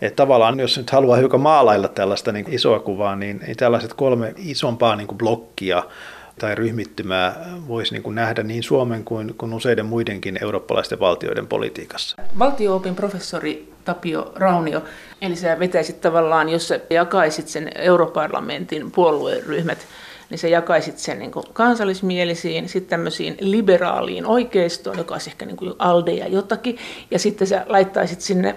[0.00, 4.34] Että tavallaan, jos nyt haluaa hiukan maalailla tällaista niin isoa kuvaa, niin, niin tällaiset kolme
[4.36, 5.82] isompaa niin kuin blokkia
[6.38, 12.16] tai ryhmittymää voisi niin kuin nähdä niin Suomen kuin, kuin useiden muidenkin eurooppalaisten valtioiden politiikassa.
[12.38, 14.84] Valtioopin professori Tapio Raunio,
[15.22, 19.78] eli sä vetäisit tavallaan, jos sä jakaisit sen europarlamentin puolueryhmät,
[20.30, 25.74] niin sä jakaisit sen niin kansallismielisiin, sitten tämmöisiin liberaaliin oikeistoon, joka olisi ehkä niin kuin
[25.78, 26.78] ALDE ja jotakin,
[27.10, 28.56] ja sitten sä laittaisit sinne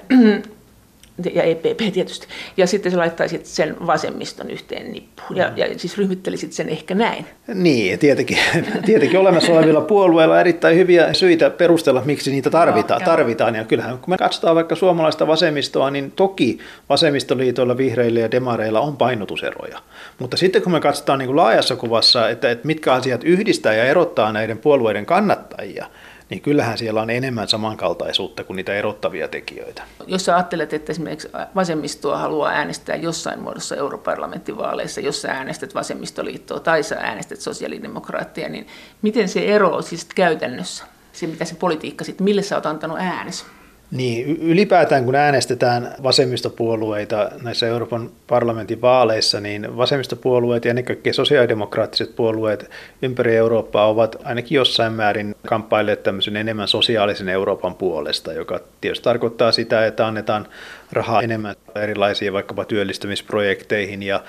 [1.34, 2.28] ja EPP tietysti,
[2.58, 7.26] ja sitten sä laittaisit sen vasemmiston yhteen nippuun, ja, ja siis ryhmittelisit sen ehkä näin.
[7.54, 8.38] Niin, tietenkin,
[8.86, 13.98] tietenkin olemassa olevilla puolueilla on erittäin hyviä syitä perustella, miksi niitä tarvitaan, tarvitaan, ja kyllähän
[13.98, 19.80] kun me katsotaan vaikka suomalaista vasemmistoa, niin toki vasemmistoliitoilla, vihreillä ja demareilla on painotuseroja,
[20.20, 23.84] mutta sitten kun me katsotaan niin kuin laajassa kuvassa, että, että mitkä asiat yhdistää ja
[23.84, 25.86] erottaa näiden puolueiden kannattajia,
[26.30, 29.84] niin kyllähän siellä on enemmän samankaltaisuutta kuin niitä erottavia tekijöitä.
[30.08, 36.60] Jos sä ajattelet, että esimerkiksi vasemmistoa haluaa äänestää jossain muodossa europarlamenttivaaleissa, jos sä äänestät vasemmistoliittoa
[36.60, 38.68] tai sä äänestät sosiaalidemokraattia, niin
[39.02, 40.84] miten se eroaa siis käytännössä?
[41.12, 43.46] Se, mitä se politiikka sitten, mille sä oot antanut äänesi?
[43.91, 52.15] Niin, ylipäätään kun äänestetään vasemmistopuolueita näissä Euroopan parlamentin vaaleissa, niin vasemmistopuolueet ja ennen kaikkea sosiaalidemokraattiset
[52.15, 52.69] puolueet
[53.02, 59.52] ympäri Eurooppaa ovat ainakin jossain määrin kamppailleet tämmöisen enemmän sosiaalisen Euroopan puolesta, joka tietysti tarkoittaa
[59.52, 60.47] sitä, että annetaan
[60.91, 64.23] rahaa enemmän erilaisiin vaikkapa työllistämisprojekteihin ja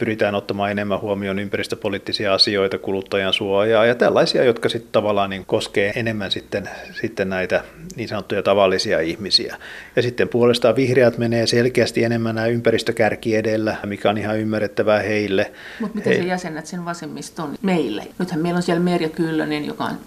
[0.00, 5.92] pyritään ottamaan enemmän huomioon ympäristöpoliittisia asioita, kuluttajan suojaa ja tällaisia, jotka sitten tavallaan niin koskee
[5.96, 7.64] enemmän sitten, sitten näitä
[7.96, 9.56] niin sanottuja tavallisia ihmisiä.
[9.96, 15.52] Ja sitten puolestaan vihreät menee selkeästi enemmän nämä ympäristökärki edellä, mikä on ihan ymmärrettävää heille.
[15.80, 16.18] Mutta miten He...
[16.18, 18.06] sä jäsenet sen vasemmiston meille?
[18.18, 19.98] Nythän meillä on siellä Merja Kyllönen, joka on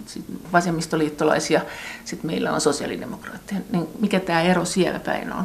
[0.52, 1.60] vasemmistoliittolaisia,
[2.04, 3.60] sitten meillä on sosiaalidemokraatteja.
[3.72, 5.44] Niin mikä tämä ero siellä päin on?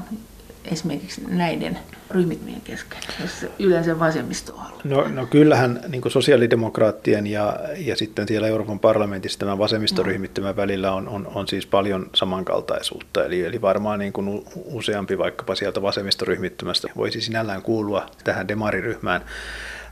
[0.71, 1.79] Esimerkiksi näiden
[2.11, 8.79] ryhmittymien kesken, jos yleensä vasemmisto No, no kyllähän niin sosiaalidemokraattien ja, ja sitten siellä Euroopan
[8.79, 13.25] parlamentissa tämän vasemmistoryhmittymän välillä on, on, on siis paljon samankaltaisuutta.
[13.25, 19.21] Eli, eli varmaan niin kuin useampi vaikkapa sieltä vasemmistoryhmittymästä voisi sinällään kuulua tähän demariryhmään.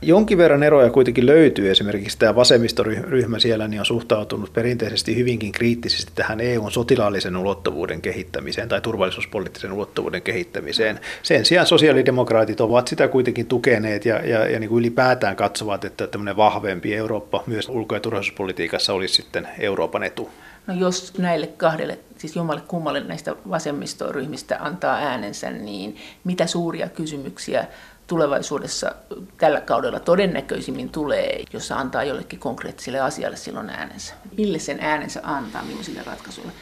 [0.02, 1.70] Jonkin verran eroja kuitenkin löytyy.
[1.70, 8.68] Esimerkiksi tämä vasemmistoryhmä siellä niin on suhtautunut perinteisesti hyvinkin kriittisesti tähän EUn sotilaallisen ulottuvuuden kehittämiseen
[8.68, 11.00] tai turvallisuuspoliittisen ulottuvuuden kehittämiseen.
[11.22, 16.06] Sen sijaan sosiaalidemokraatit ovat sitä kuitenkin tukeneet ja, ja, ja niin kuin ylipäätään katsovat, että
[16.06, 20.30] tämmöinen vahvempi Eurooppa myös ulko- ja turvallisuuspolitiikassa olisi sitten Euroopan etu.
[20.66, 27.66] No jos näille kahdelle, siis jommalle kummalle näistä vasemmistoryhmistä antaa äänensä, niin mitä suuria kysymyksiä
[28.08, 28.92] tulevaisuudessa
[29.36, 34.14] tällä kaudella todennäköisimmin tulee, jos antaa jollekin konkreettiselle asialle silloin äänensä.
[34.38, 36.52] Mille sen äänensä antaa, millaisille ratkaisuille?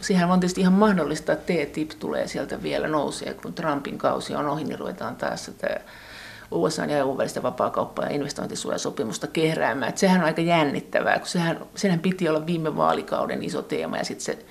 [0.00, 4.48] Sehän on tietysti ihan mahdollista, että TTIP tulee sieltä vielä nousee, kun Trumpin kausi on
[4.48, 5.80] ohi, niin ruvetaan taas sitä
[6.50, 9.88] USA ja EU välistä vapaakauppa- ja investointisuojasopimusta kehräämään.
[9.88, 14.04] Että sehän on aika jännittävää, kun sehän, sehän piti olla viime vaalikauden iso teema ja
[14.04, 14.44] sitten se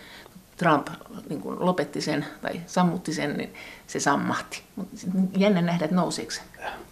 [0.57, 0.87] Trump
[1.29, 3.53] niin kun lopetti sen tai sammutti sen, niin
[3.87, 4.61] se sammahti.
[4.75, 4.97] Mutta
[5.37, 6.41] jännä nähdä, että nouseeko se.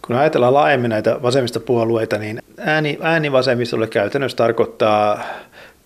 [0.06, 5.24] Kun ajatellaan laajemmin näitä vasemmistopuolueita, niin ääni, ääni vasemmistolle käytännössä tarkoittaa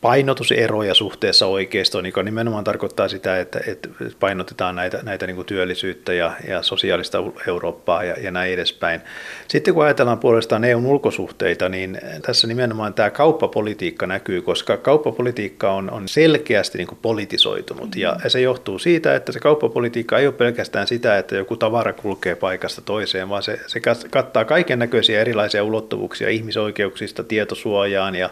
[0.06, 3.88] painotuseroja suhteessa oikeistoon, joka nimenomaan tarkoittaa sitä, että, että
[4.20, 9.00] painotetaan näitä, näitä niin kuin työllisyyttä ja, ja sosiaalista Eurooppaa ja, ja näin edespäin.
[9.48, 15.90] Sitten kun ajatellaan puolestaan EUn ulkosuhteita, niin tässä nimenomaan tämä kauppapolitiikka näkyy, koska kauppapolitiikka on,
[15.90, 20.86] on selkeästi niin kuin politisoitunut ja se johtuu siitä, että se kauppapolitiikka ei ole pelkästään
[20.86, 26.28] sitä, että joku tavara kulkee paikasta toiseen, vaan se, se kattaa kaiken näköisiä erilaisia ulottuvuuksia
[26.28, 28.30] ihmisoikeuksista tietosuojaan ja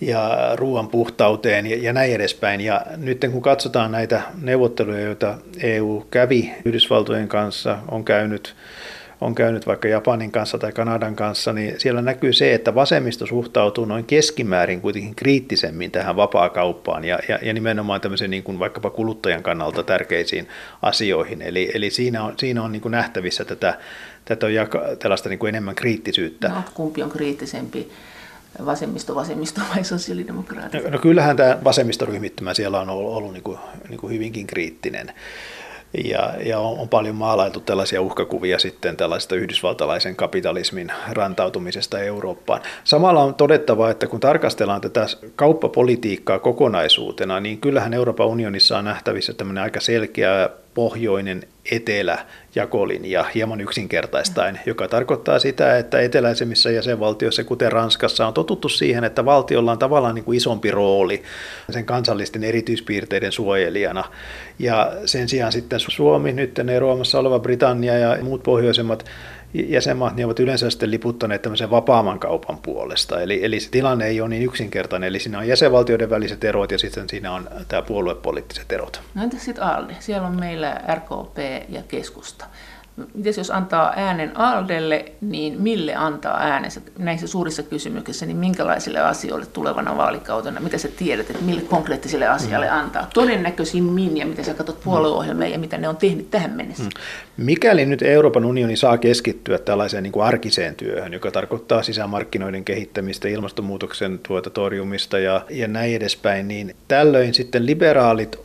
[0.00, 2.60] ja ruoan puhtauteen ja, ja näin edespäin.
[2.60, 8.54] Ja nyt kun katsotaan näitä neuvotteluja, joita EU kävi Yhdysvaltojen kanssa, on käynyt
[9.20, 13.84] on käynyt vaikka Japanin kanssa tai Kanadan kanssa, niin siellä näkyy se, että vasemmisto suhtautuu
[13.84, 19.42] noin keskimäärin kuitenkin kriittisemmin tähän vapaakauppaan ja, ja, ja nimenomaan tämmöisen niin kuin vaikkapa kuluttajan
[19.42, 20.48] kannalta tärkeisiin
[20.82, 21.42] asioihin.
[21.42, 23.78] Eli, eli siinä on, siinä on niin kuin nähtävissä tätä,
[24.24, 26.48] tätä on jaka, tällaista niin kuin enemmän kriittisyyttä.
[26.48, 27.90] No, kumpi on kriittisempi?
[28.64, 30.84] Vasemmisto, vasemmisto vai sosiaalidemokraatit?
[30.84, 35.12] No, no kyllähän tämä vasemmistoryhmittymä siellä on ollut, ollut niin kuin, niin kuin hyvinkin kriittinen.
[36.04, 42.60] Ja, ja on, on paljon maalailtu tällaisia uhkakuvia sitten tällaista yhdysvaltalaisen kapitalismin rantautumisesta Eurooppaan.
[42.84, 49.32] Samalla on todettava, että kun tarkastellaan tätä kauppapolitiikkaa kokonaisuutena, niin kyllähän Euroopan unionissa on nähtävissä
[49.32, 52.18] tämmöinen aika selkeä pohjoinen etelä
[52.54, 59.24] jakolinja hieman yksinkertaistaen, joka tarkoittaa sitä, että eteläisemmissä jäsenvaltioissa, kuten Ranskassa, on totuttu siihen, että
[59.24, 61.22] valtiolla on tavallaan niin kuin isompi rooli
[61.70, 64.04] sen kansallisten erityispiirteiden suojelijana.
[64.58, 69.04] Ja sen sijaan sitten Suomi, nyt eroamassa oleva Britannia ja muut pohjoisemmat
[69.54, 73.20] jäsenmaat niin ovat yleensä sitten liputtaneet tämmöisen vapaamman kaupan puolesta.
[73.20, 75.08] Eli, eli se tilanne ei ole niin yksinkertainen.
[75.08, 79.00] Eli siinä on jäsenvaltioiden väliset erot ja sitten siinä on tämä puoluepoliittiset erot.
[79.14, 79.96] No entäs sitten ALDE?
[80.00, 81.38] Siellä on meillä RKP
[81.68, 82.46] ja keskusta.
[83.14, 89.46] Miten jos antaa äänen Aldelle, niin mille antaa äänensä näissä suurissa kysymyksissä, niin minkälaisille asioille
[89.46, 92.76] tulevana vaalikautena, mitä sä tiedät, että mille konkreettiselle asialle mm.
[92.76, 93.06] antaa?
[93.14, 96.82] Todennäköisimmin, ja mitä sä katsot puolueohjelmia ja mitä ne on tehnyt tähän mennessä.
[96.82, 96.90] Mm.
[97.36, 103.28] Mikäli nyt Euroopan unioni saa keskittyä tällaiseen niin kuin arkiseen työhön, joka tarkoittaa sisämarkkinoiden kehittämistä,
[103.28, 108.44] ilmastonmuutoksen tuota torjumista ja, ja näin edespäin, niin tällöin sitten liberaalit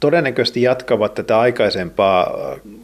[0.00, 2.30] todennäköisesti jatkavat tätä aikaisempaa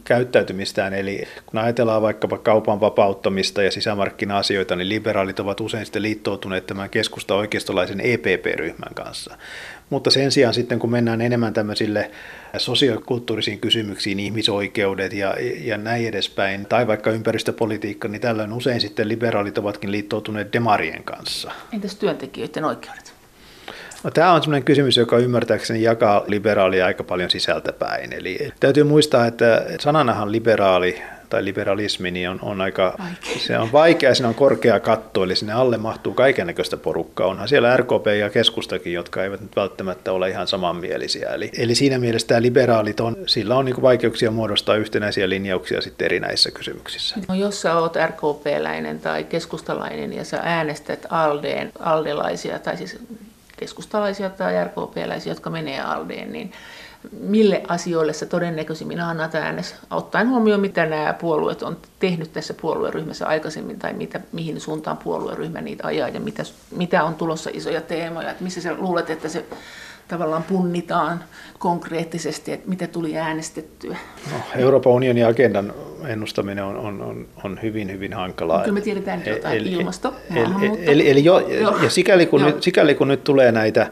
[0.03, 6.67] käyttäytymistään, eli kun ajatellaan vaikkapa kaupan vapauttamista ja sisämarkkina-asioita, niin liberaalit ovat usein sitten liittoutuneet
[6.67, 9.37] tämän keskusta oikeistolaisen EPP-ryhmän kanssa.
[9.89, 12.11] Mutta sen sijaan sitten, kun mennään enemmän tämmöisille
[12.57, 19.57] sosiokulttuurisiin kysymyksiin, ihmisoikeudet ja, ja näin edespäin, tai vaikka ympäristöpolitiikka, niin tällöin usein sitten liberaalit
[19.57, 21.51] ovatkin liittoutuneet demarien kanssa.
[21.73, 23.14] Entäs työntekijöiden oikeudet?
[24.05, 28.13] No, tämä on sellainen kysymys, joka ymmärtääkseni jakaa liberaalia aika paljon sisältäpäin.
[28.13, 33.39] Eli täytyy muistaa, että sananahan liberaali tai liberalismi niin on, on aika vaikea.
[33.39, 37.27] Se on vaikea, siinä on korkea katto, eli sinne alle mahtuu kaikennäköistä porukkaa.
[37.27, 41.29] Onhan siellä RKP ja keskustakin, jotka eivät nyt välttämättä ole ihan samanmielisiä.
[41.29, 46.05] Eli, eli siinä mielessä tämä liberaalit on, sillä on niin vaikeuksia muodostaa yhtenäisiä linjauksia sitten
[46.05, 47.15] erinäisissä kysymyksissä.
[47.27, 52.99] No, jos sä oot RKP-läinen tai keskustalainen ja sä äänestät Aldeen, aldelaisia tai siis
[53.57, 56.51] keskustalaisia tai RKP-läisiä, jotka menee Aldeen, niin
[57.11, 63.27] mille asioille se todennäköisimmin annat äänes, ottaen huomioon, mitä nämä puolueet on tehnyt tässä puolueryhmässä
[63.27, 68.31] aikaisemmin, tai mitä, mihin suuntaan puolueryhmä niitä ajaa, ja mitä, mitä on tulossa isoja teemoja,
[68.31, 69.45] että missä sä luulet, että se
[70.07, 71.23] tavallaan punnitaan
[71.59, 73.97] konkreettisesti, että mitä tuli äänestettyä?
[74.31, 75.73] No, Euroopan unionin agendan
[76.07, 78.57] ennustaminen on, on, on, on hyvin, hyvin hankalaa.
[78.57, 82.41] No, kyllä me tiedetään jotain, eli, ilmasto, eli, eli, eli jo, jo, ja sikäli kun,
[82.41, 83.91] nyt, sikäli kun nyt tulee näitä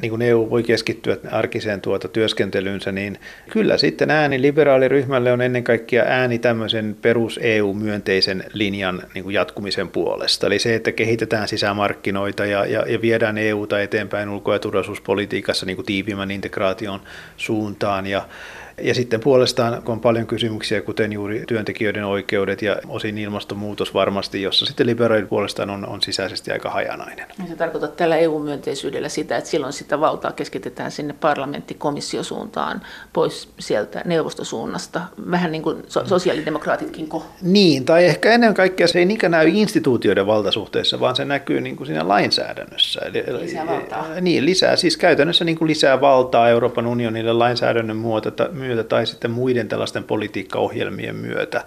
[0.00, 3.18] niin kuin EU voi keskittyä arkiseen tuota työskentelyynsä, niin
[3.50, 9.88] kyllä sitten ääni liberaaliryhmälle on ennen kaikkea ääni tämmöisen perus EU-myönteisen linjan niin kuin jatkumisen
[9.88, 10.46] puolesta.
[10.46, 15.76] Eli se, että kehitetään sisämarkkinoita ja, ja, ja viedään EUta eteenpäin ulko- ja turvallisuuspolitiikassa niin
[15.76, 17.00] kuin tiiviimmän integraation
[17.36, 18.22] suuntaan ja
[18.82, 24.42] ja sitten puolestaan, kun on paljon kysymyksiä, kuten juuri työntekijöiden oikeudet ja osin ilmastonmuutos varmasti,
[24.42, 27.26] jossa sitten liberaalit puolestaan on, on sisäisesti aika hajanainen.
[27.48, 35.00] Se tarkoittaa tällä EU-myönteisyydellä sitä, että silloin sitä valtaa keskitetään sinne parlamenttikomissiosuuntaan pois sieltä neuvostosuunnasta,
[35.30, 37.26] vähän niin kuin so- sosiaalidemokraatitkin ko.
[37.42, 41.76] Niin, tai ehkä ennen kaikkea se ei niinkään näy instituutioiden valtasuhteessa, vaan se näkyy niin
[41.76, 43.00] kuin siinä lainsäädännössä.
[43.00, 44.06] Eli, lisää valtaa.
[44.20, 48.28] Niin, lisää, siis käytännössä niin kuin lisää valtaa Euroopan unionille lainsäädännön muoto,
[48.74, 51.64] myötä tai sitten muiden tällaisten politiikkaohjelmien myötä.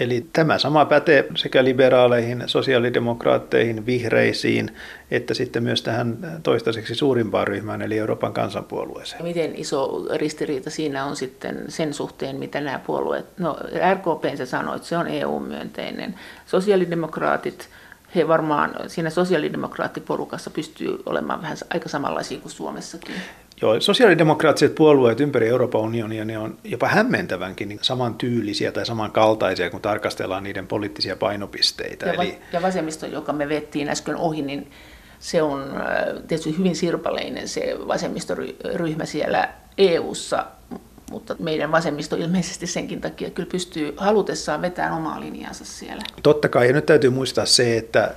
[0.00, 4.76] Eli tämä sama pätee sekä liberaaleihin, sosiaalidemokraatteihin, vihreisiin,
[5.10, 9.22] että sitten myös tähän toistaiseksi suurimpaan ryhmään, eli Euroopan kansanpuolueeseen.
[9.22, 13.56] Miten iso ristiriita siinä on sitten sen suhteen, mitä nämä puolueet, no
[13.94, 16.14] RKP se sanoi, että se on EU-myönteinen.
[16.46, 17.68] Sosiaalidemokraatit,
[18.14, 23.14] he varmaan siinä sosiaalidemokraattiporukassa pystyy olemaan vähän aika samanlaisia kuin Suomessakin.
[23.62, 29.80] Joo, sosiaalidemokraattiset puolueet ympäri Euroopan unionia ne on jopa hämmentävänkin niin samantyylisiä tai samankaltaisia, kun
[29.80, 32.06] tarkastellaan niiden poliittisia painopisteitä.
[32.06, 32.38] Ja, Eli...
[32.52, 34.70] ja vasemmisto, joka me vettiin äsken ohi, niin
[35.18, 40.46] se on äh, tietysti hyvin sirpaleinen se vasemmistoryhmä siellä EU:ssa,
[41.10, 46.02] mutta meidän vasemmisto ilmeisesti senkin takia kyllä pystyy halutessaan vetämään omaa linjansa siellä.
[46.22, 48.14] Totta kai, ja nyt täytyy muistaa se, että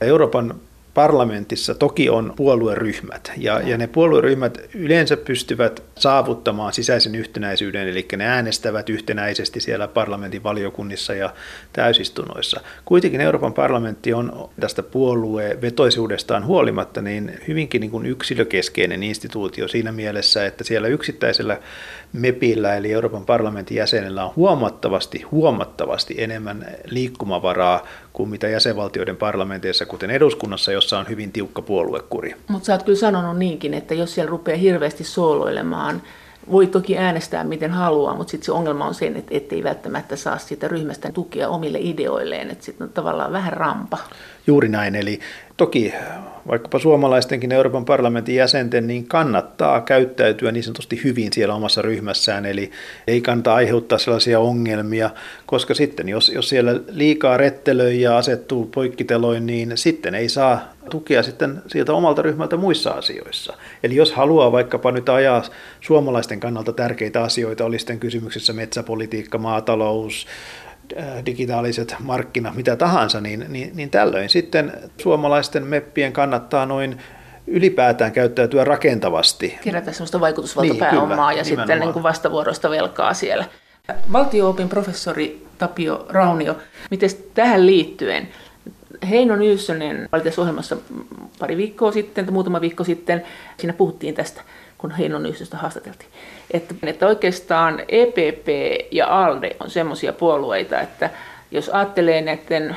[0.00, 0.60] Euroopan
[0.94, 8.26] parlamentissa toki on puolueryhmät, ja, ja ne puolueryhmät yleensä pystyvät saavuttamaan sisäisen yhtenäisyyden, eli ne
[8.26, 11.34] äänestävät yhtenäisesti siellä parlamentin valiokunnissa ja
[11.72, 12.60] täysistunnoissa.
[12.84, 20.46] Kuitenkin Euroopan parlamentti on tästä puoluevetoisuudestaan huolimatta niin hyvinkin niin kuin yksilökeskeinen instituutio siinä mielessä,
[20.46, 21.60] että siellä yksittäisellä
[22.12, 30.10] MEPillä eli Euroopan parlamentin jäsenellä on huomattavasti, huomattavasti enemmän liikkumavaraa kuin mitä jäsenvaltioiden parlamenteissa, kuten
[30.10, 32.34] eduskunnassa, jossa on hyvin tiukka puoluekuri.
[32.48, 36.02] Mutta sä oot kyllä sanonut niinkin, että jos siellä rupeaa hirveästi sooloilemaan,
[36.50, 40.38] voi toki äänestää miten haluaa, mutta sitten se ongelma on se, että ettei välttämättä saa
[40.38, 43.98] siitä ryhmästä tukea omille ideoilleen, että sitten on tavallaan vähän rampa.
[44.50, 45.20] Juuri näin, eli
[45.56, 45.94] toki
[46.48, 52.70] vaikkapa suomalaistenkin Euroopan parlamentin jäsenten niin kannattaa käyttäytyä niin sanotusti hyvin siellä omassa ryhmässään, eli
[53.06, 55.10] ei kannata aiheuttaa sellaisia ongelmia,
[55.46, 61.22] koska sitten jos, jos siellä liikaa rettelöi ja asettuu poikkiteloin, niin sitten ei saa tukea
[61.22, 63.56] sitten sieltä omalta ryhmältä muissa asioissa.
[63.82, 65.42] Eli jos haluaa vaikkapa nyt ajaa
[65.80, 70.26] suomalaisten kannalta tärkeitä asioita, oli sitten kysymyksessä metsäpolitiikka, maatalous,
[71.26, 76.98] digitaaliset markkinat, mitä tahansa, niin, niin, niin tällöin sitten suomalaisten meppien kannattaa noin
[77.46, 79.58] ylipäätään käyttäytyä rakentavasti.
[79.64, 81.46] Kerätä sellaista vaikutusvaltapääomaa niin, ja nimenomaan.
[81.46, 83.44] sitten niin kuin vastavuoroista velkaa siellä.
[84.12, 86.56] Valtio-opin professori Tapio Raunio,
[86.90, 88.28] miten tähän liittyen,
[89.10, 90.76] Heino Nyyssönen oli tässä ohjelmassa
[91.38, 93.22] pari viikkoa sitten, tai muutama viikko sitten,
[93.58, 94.42] siinä puhuttiin tästä,
[94.78, 96.10] kun Heino Nyyssöstä haastateltiin
[96.50, 98.48] että, että oikeastaan EPP
[98.90, 101.10] ja ALDE on semmoisia puolueita, että
[101.50, 102.76] jos ajattelee näiden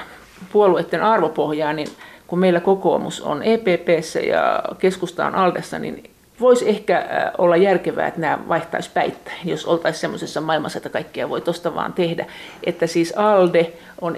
[0.51, 1.87] puolueiden arvopohjaa, niin
[2.27, 6.09] kun meillä kokoomus on EPPssä ja keskusta on ALDessa, niin
[6.39, 7.05] voisi ehkä
[7.37, 11.93] olla järkevää, että nämä vaihtaisi päittäin, jos oltaisiin semmoisessa maailmassa, että kaikkea voi tuosta vaan
[11.93, 12.25] tehdä.
[12.63, 14.17] Että siis ALDE on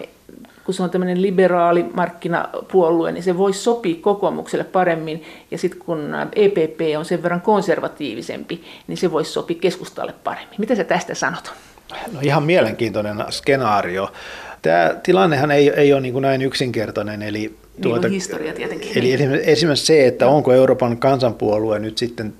[0.65, 5.23] kun se on tämmöinen liberaali markkinapuolue, niin se voisi sopia kokoomukselle paremmin.
[5.51, 10.55] Ja sitten kun EPP on sen verran konservatiivisempi, niin se voisi sopia keskustalle paremmin.
[10.57, 11.53] Mitä sä tästä sanot?
[12.11, 14.11] No ihan mielenkiintoinen skenaario.
[14.61, 18.91] Tämä tilannehan ei, ei ole niin kuin näin yksinkertainen, eli tuota, niin historia tietenkin.
[18.95, 19.13] Eli
[19.43, 22.33] esimerkiksi se, että onko Euroopan kansanpuolue nyt sitten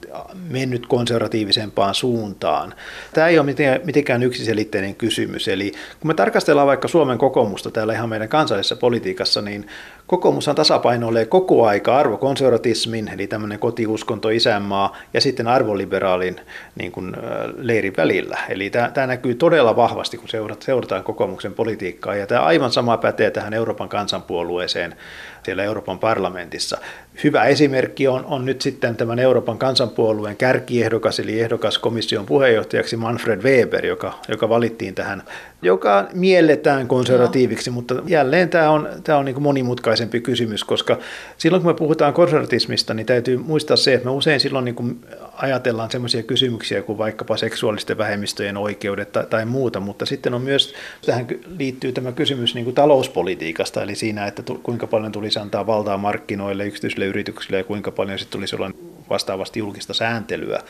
[0.49, 2.73] mennyt konservatiivisempaan suuntaan.
[3.13, 5.47] Tämä ei ole mitenkään yksiselitteinen kysymys.
[5.47, 9.67] Eli kun me tarkastellaan vaikka Suomen kokoomusta täällä ihan meidän kansallisessa politiikassa, niin
[10.07, 16.41] kokoomushan tasapainoilee koko aika arvokonservatismin, eli tämmöinen kotiuskonto, isänmaa, ja sitten arvoliberaalin
[16.75, 17.13] niin kuin,
[17.57, 18.37] leirin välillä.
[18.49, 20.29] Eli tämä, tämä näkyy todella vahvasti, kun
[20.59, 24.95] seurataan kokoomuksen politiikkaa, ja tämä aivan sama pätee tähän Euroopan kansanpuolueeseen
[25.43, 26.77] siellä Euroopan parlamentissa.
[27.23, 33.41] Hyvä esimerkki on, on nyt sitten tämän Euroopan kansanpuolueen kärkiehdokas, eli ehdokas komission puheenjohtajaksi Manfred
[33.41, 35.23] Weber, joka, joka valittiin tähän,
[35.61, 37.73] joka mielletään konservatiiviksi, no.
[37.73, 40.97] mutta jälleen tämä on, tämä on niin monimutkaisempi kysymys, koska
[41.37, 44.99] silloin kun me puhutaan konservatismista, niin täytyy muistaa se, että me usein silloin niin
[45.37, 50.73] ajatellaan sellaisia kysymyksiä kuin vaikkapa seksuaalisten vähemmistöjen oikeudet tai, tai muuta, mutta sitten on myös,
[51.05, 51.27] tähän
[51.57, 56.65] liittyy tämä kysymys niin kuin talouspolitiikasta, eli siinä, että kuinka paljon tulisi antaa valtaa markkinoille,
[56.65, 58.71] yksityisille yrityksille ja kuinka paljon sitten tulisi olla
[59.09, 60.61] vastaavasti julkista sääntelyä.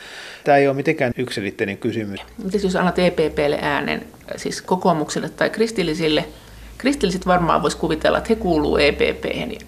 [0.44, 2.20] Tämä ei ole mitenkään yksilitteinen kysymys.
[2.44, 4.06] Miten jos annat EPPlle äänen,
[4.36, 6.24] siis kokoomukselle tai kristillisille,
[6.78, 9.60] kristilliset varmaan voisi kuvitella, että he kuuluu EPP niin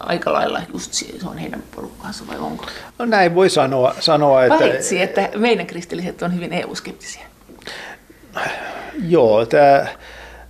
[0.00, 2.64] aika lailla just se on heidän porukkaansa vai onko?
[2.98, 3.94] No näin voi sanoa.
[4.00, 4.58] sanoa että...
[4.58, 7.22] Paitsi, että meidän kristilliset on hyvin EU-skeptisiä.
[9.08, 9.86] Joo, tämä,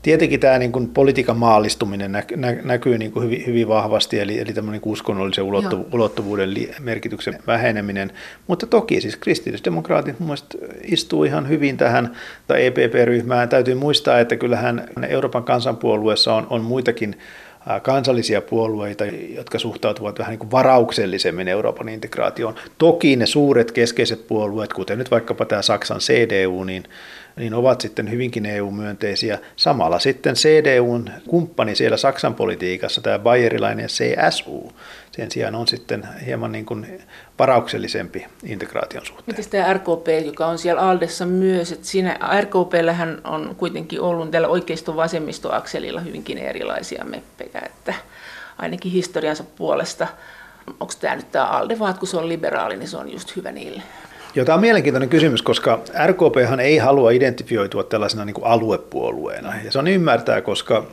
[0.02, 4.40] tietenkin tämä niin kuin politiikan maallistuminen nä, nä, näkyy niin kuin hyvin, hyvin vahvasti, eli,
[4.40, 8.12] eli tämmöinen uskonnollisen ulottu, ulottuvuuden li, merkityksen väheneminen.
[8.46, 12.16] Mutta toki siis kristillisdemokraatit mun mielestä istuu ihan hyvin tähän
[12.58, 13.48] EPP-ryhmään.
[13.48, 17.16] Täytyy muistaa, että kyllähän Euroopan kansanpuolueessa on, on muitakin
[17.82, 19.04] kansallisia puolueita,
[19.34, 22.54] jotka suhtautuvat vähän niin kuin varauksellisemmin Euroopan integraatioon.
[22.78, 26.84] Toki ne suuret keskeiset puolueet, kuten nyt vaikkapa tämä Saksan CDU, niin
[27.36, 29.38] niin ovat sitten hyvinkin EU-myönteisiä.
[29.56, 34.72] Samalla sitten CDUn kumppani siellä Saksan politiikassa, tämä bayerilainen CSU,
[35.16, 37.02] sen sijaan on sitten hieman niin kuin
[37.38, 39.24] varauksellisempi integraation suhteen.
[39.26, 44.48] Miten tämä RKP, joka on siellä Aldessa myös, että siinä RKPllähän on kuitenkin ollut tällä
[44.48, 47.94] oikeisto-vasemmistoakselilla hyvinkin erilaisia meppejä, että
[48.58, 50.06] ainakin historiansa puolesta
[50.80, 53.52] onko tämä nyt tämä ALDE, vaan kun se on liberaali, niin se on just hyvä
[53.52, 53.82] niille.
[54.36, 59.54] Joo, tämä on mielenkiintoinen kysymys, koska RKP ei halua identifioitua tällaisena niin kuin aluepuolueena.
[59.64, 60.86] Ja se on ymmärtää, koska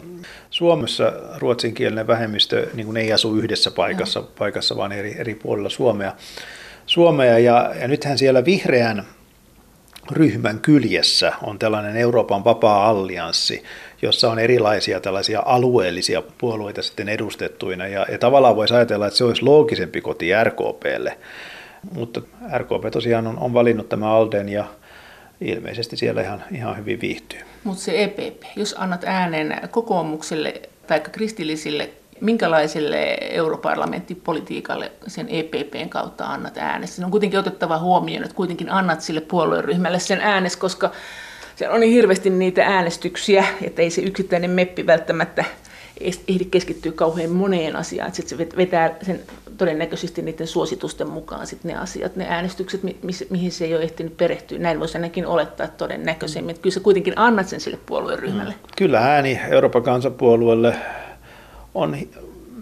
[0.49, 4.27] Suomessa ruotsinkielinen vähemmistö niin kuin ei asu yhdessä paikassa, mm.
[4.39, 6.13] paikassa vaan eri, eri puolilla Suomea.
[6.85, 9.03] Suomea ja, ja nythän siellä vihreän
[10.11, 13.63] ryhmän kyljessä on tällainen Euroopan vapaa-allianssi,
[14.01, 17.87] jossa on erilaisia tällaisia alueellisia puolueita sitten edustettuina.
[17.87, 21.17] Ja, ja tavallaan voisi ajatella, että se olisi loogisempi koti RKPlle.
[21.91, 22.21] Mutta
[22.57, 24.65] RKP tosiaan on, on valinnut tämä Alden ja
[25.41, 27.39] ilmeisesti siellä ihan, ihan hyvin viihtyy.
[27.63, 31.89] Mutta se EPP, jos annat äänen kokoomukselle tai kristillisille,
[32.21, 36.95] minkälaiselle europarlamenttipolitiikalle sen EPPn kautta annat äänestä?
[36.95, 40.91] Se on kuitenkin otettava huomioon, että kuitenkin annat sille puolueryhmälle sen äänes, koska
[41.55, 45.45] siellä on niin hirveästi niitä äänestyksiä, että ei se yksittäinen meppi välttämättä
[46.01, 49.19] ehdi keskittyä kauhean moneen asiaan, että se vetää sen
[49.57, 52.97] todennäköisesti niiden suositusten mukaan sit ne asiat, ne äänestykset, mi-
[53.29, 54.59] mihin se ei ole ehtinyt perehtyä.
[54.59, 58.53] Näin voisi ainakin olettaa todennäköisemmin, että kyllä sä kuitenkin annat sen sille puolueryhmälle.
[58.77, 60.75] Kyllä ääni Euroopan kansanpuolueelle
[61.73, 61.97] on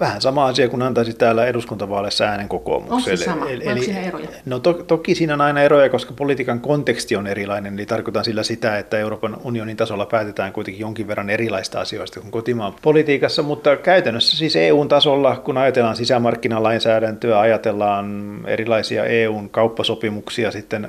[0.01, 3.11] vähän sama asia kuin antaisi täällä eduskuntavaaleissa äänen kokoomukselle.
[3.11, 4.27] On se sama, eli, eli, siinä eroja?
[4.45, 8.43] No to, toki siinä on aina eroja, koska politiikan konteksti on erilainen, eli tarkoitan sillä
[8.43, 13.77] sitä, että Euroopan unionin tasolla päätetään kuitenkin jonkin verran erilaista asioista kuin kotimaan politiikassa, mutta
[13.77, 20.87] käytännössä siis EUn tasolla, kun ajatellaan sisämarkkinalainsäädäntöä, ajatellaan erilaisia EUn kauppasopimuksia sitten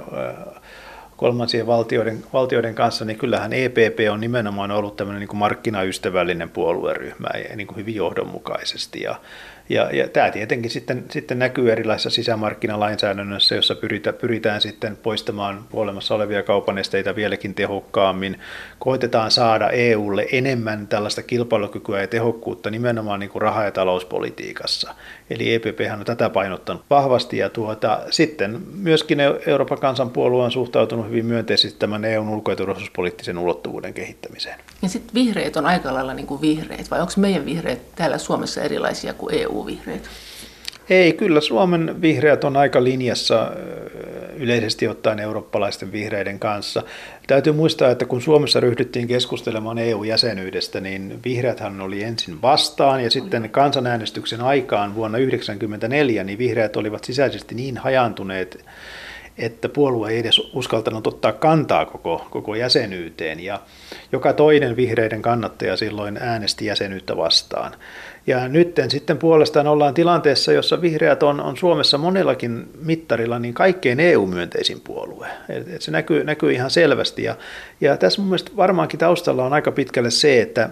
[1.22, 7.28] kolmansien valtioiden, valtioiden kanssa, niin kyllähän EPP on nimenomaan ollut tämmöinen niin kuin markkinaystävällinen puolueryhmä
[7.50, 9.00] ja niin kuin hyvin johdonmukaisesti.
[9.00, 9.20] Ja,
[9.68, 16.14] ja, ja tämä tietenkin sitten, sitten näkyy erilaisissa sisämarkkinalainsäädännössä, jossa pyritään, pyritään sitten poistamaan olemassa
[16.14, 18.40] olevia kaupanesteitä vieläkin tehokkaammin.
[18.78, 24.94] Koitetaan saada EUlle enemmän tällaista kilpailukykyä ja tehokkuutta nimenomaan niin kuin raha- ja talouspolitiikassa.
[25.32, 31.26] Eli EPP on tätä painottanut vahvasti ja tuota, sitten myöskin Euroopan kansanpuolue on suhtautunut hyvin
[31.26, 34.58] myönteisesti tämän EUn ulko- ja turvallisuuspoliittisen ulottuvuuden kehittämiseen.
[34.82, 38.62] Ja sitten vihreät on aika lailla niin kuin vihreät, vai onko meidän vihreät täällä Suomessa
[38.62, 40.08] erilaisia kuin EU-vihreät?
[40.90, 43.52] Ei, kyllä Suomen vihreät on aika linjassa
[44.42, 46.82] yleisesti ottaen eurooppalaisten vihreiden kanssa.
[47.26, 53.50] Täytyy muistaa, että kun Suomessa ryhdyttiin keskustelemaan EU-jäsenyydestä, niin vihreäthän oli ensin vastaan ja sitten
[53.50, 58.64] kansanäänestyksen aikaan vuonna 1994 niin vihreät olivat sisäisesti niin hajantuneet,
[59.38, 63.60] että puolue ei edes uskaltanut ottaa kantaa koko, koko jäsenyyteen ja
[64.12, 67.72] joka toinen vihreiden kannattaja silloin äänesti jäsenyyttä vastaan.
[68.26, 74.00] Ja nyt sitten puolestaan ollaan tilanteessa, jossa vihreät on, on Suomessa monellakin mittarilla niin kaikkein
[74.00, 75.28] EU-myönteisin puolue.
[75.48, 77.22] Et, et se näkyy, näkyy ihan selvästi.
[77.22, 77.36] Ja,
[77.80, 80.70] ja tässä mun mielestä varmaankin taustalla on aika pitkälle se, että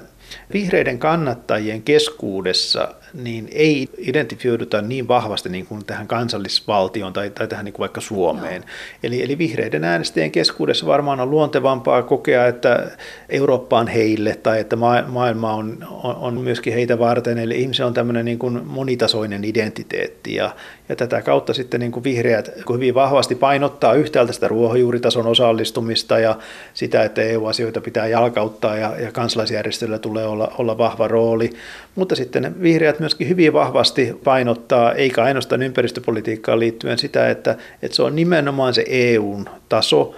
[0.52, 7.64] vihreiden kannattajien keskuudessa niin ei identifioiduta niin vahvasti niin kuin tähän kansallisvaltioon tai, tai tähän
[7.64, 8.64] niin kuin vaikka Suomeen.
[9.02, 12.90] Eli, eli vihreiden äänestäjien keskuudessa varmaan on luontevampaa kokea, että
[13.28, 14.76] Eurooppa on heille tai että
[15.06, 17.38] maailma on, on, on myöskin heitä varten.
[17.38, 20.54] Eli ihmisen on tämmöinen niin kuin monitasoinen identiteetti ja,
[20.91, 26.38] ja tätä kautta sitten niin kuin vihreät hyvin vahvasti painottaa yhtäältä sitä ruohonjuuritason osallistumista ja
[26.74, 31.51] sitä, että EU-asioita pitää jalkauttaa ja, ja kansalaisjärjestöillä tulee olla, olla vahva rooli.
[31.95, 38.03] Mutta sitten vihreät myöskin hyvin vahvasti painottaa, eikä ainoastaan ympäristöpolitiikkaan liittyen sitä, että, että se
[38.03, 40.14] on nimenomaan se EUn taso,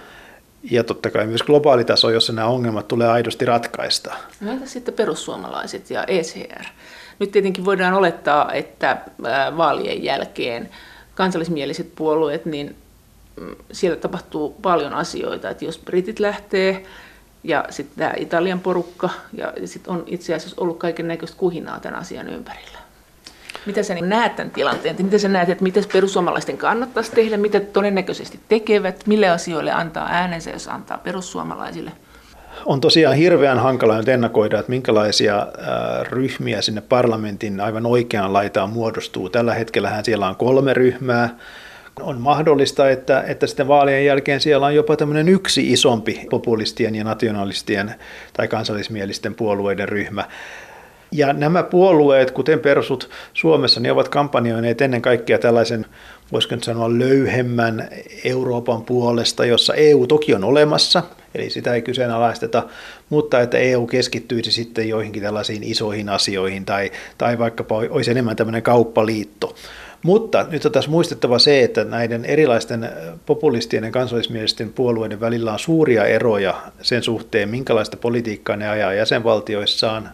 [0.71, 4.13] ja totta kai myös globaali taso, jossa nämä ongelmat tulee aidosti ratkaista.
[4.41, 6.65] No entä sitten perussuomalaiset ja ECR?
[7.19, 8.97] Nyt tietenkin voidaan olettaa, että
[9.57, 10.69] vaalien jälkeen
[11.15, 12.75] kansallismieliset puolueet, niin
[13.39, 15.49] mm, siellä tapahtuu paljon asioita.
[15.49, 16.85] Että jos britit lähtee
[17.43, 21.99] ja sitten tämä Italian porukka, ja sitten on itse asiassa ollut kaiken näköistä kuhinaa tämän
[21.99, 22.83] asian ympärillä.
[23.65, 24.95] Mitä sä näet tämän tilanteen?
[24.99, 30.49] Miten sä näet, että mitä perussuomalaisten kannattaisi tehdä, mitä todennäköisesti tekevät, mille asioille antaa äänensä,
[30.49, 31.91] jos antaa perussuomalaisille?
[32.65, 35.47] On tosiaan hirveän hankala nyt ennakoida, että minkälaisia
[36.03, 39.29] ryhmiä sinne parlamentin aivan oikeaan laitaan muodostuu.
[39.29, 41.29] Tällä hetkellähän siellä on kolme ryhmää.
[42.01, 47.03] On mahdollista, että, että sitten vaalien jälkeen siellä on jopa tämmöinen yksi isompi populistien ja
[47.03, 47.95] nationalistien
[48.33, 50.23] tai kansallismielisten puolueiden ryhmä.
[51.15, 55.85] Ja nämä puolueet, kuten persut Suomessa, niin ovat kampanjoineet ennen kaikkea tällaisen,
[56.31, 57.89] voisiko nyt sanoa, löyhemmän
[58.23, 61.03] Euroopan puolesta, jossa EU toki on olemassa,
[61.35, 62.63] eli sitä ei kyseenalaisteta,
[63.09, 68.63] mutta että EU keskittyisi sitten joihinkin tällaisiin isoihin asioihin tai, tai vaikkapa olisi enemmän tämmöinen
[68.63, 69.55] kauppaliitto.
[70.03, 72.89] Mutta nyt on tässä muistettava se, että näiden erilaisten
[73.25, 80.09] populistien ja kansallismielisten puolueiden välillä on suuria eroja sen suhteen, minkälaista politiikkaa ne ajaa jäsenvaltioissaan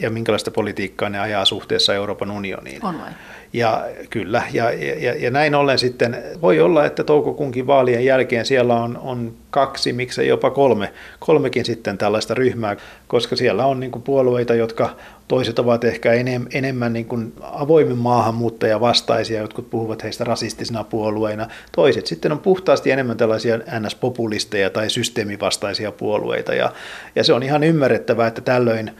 [0.00, 2.84] ja minkälaista politiikkaa ne ajaa suhteessa Euroopan unioniin.
[2.84, 3.10] On vai?
[3.52, 8.74] Ja kyllä, ja, ja, ja näin ollen sitten voi olla, että toukokuunkin vaalien jälkeen siellä
[8.74, 12.76] on, on kaksi, miksei jopa kolme, kolmekin sitten tällaista ryhmää,
[13.08, 14.96] koska siellä on niin puolueita, jotka
[15.28, 21.48] toiset ovat ehkä enem, enemmän niin kuin avoimen maahanmuuttaja vastaisia, jotkut puhuvat heistä rasistisina puolueina,
[21.76, 26.72] toiset sitten on puhtaasti enemmän tällaisia NS-populisteja tai systeemivastaisia puolueita, ja,
[27.14, 28.90] ja se on ihan ymmärrettävää, että tällöin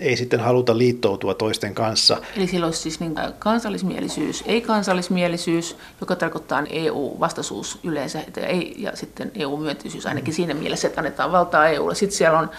[0.00, 2.16] ei sitten haluta liittoutua toisten kanssa.
[2.36, 9.32] Eli silloin olisi siis niin kansallismielisyys, ei-kansallismielisyys, joka tarkoittaa EU-vastaisuus yleensä, että ei, ja sitten
[9.34, 10.36] EU-myönteisyys ainakin mm.
[10.36, 11.94] siinä mielessä, että annetaan valtaa EUlle.
[11.94, 12.50] Sitten siellä on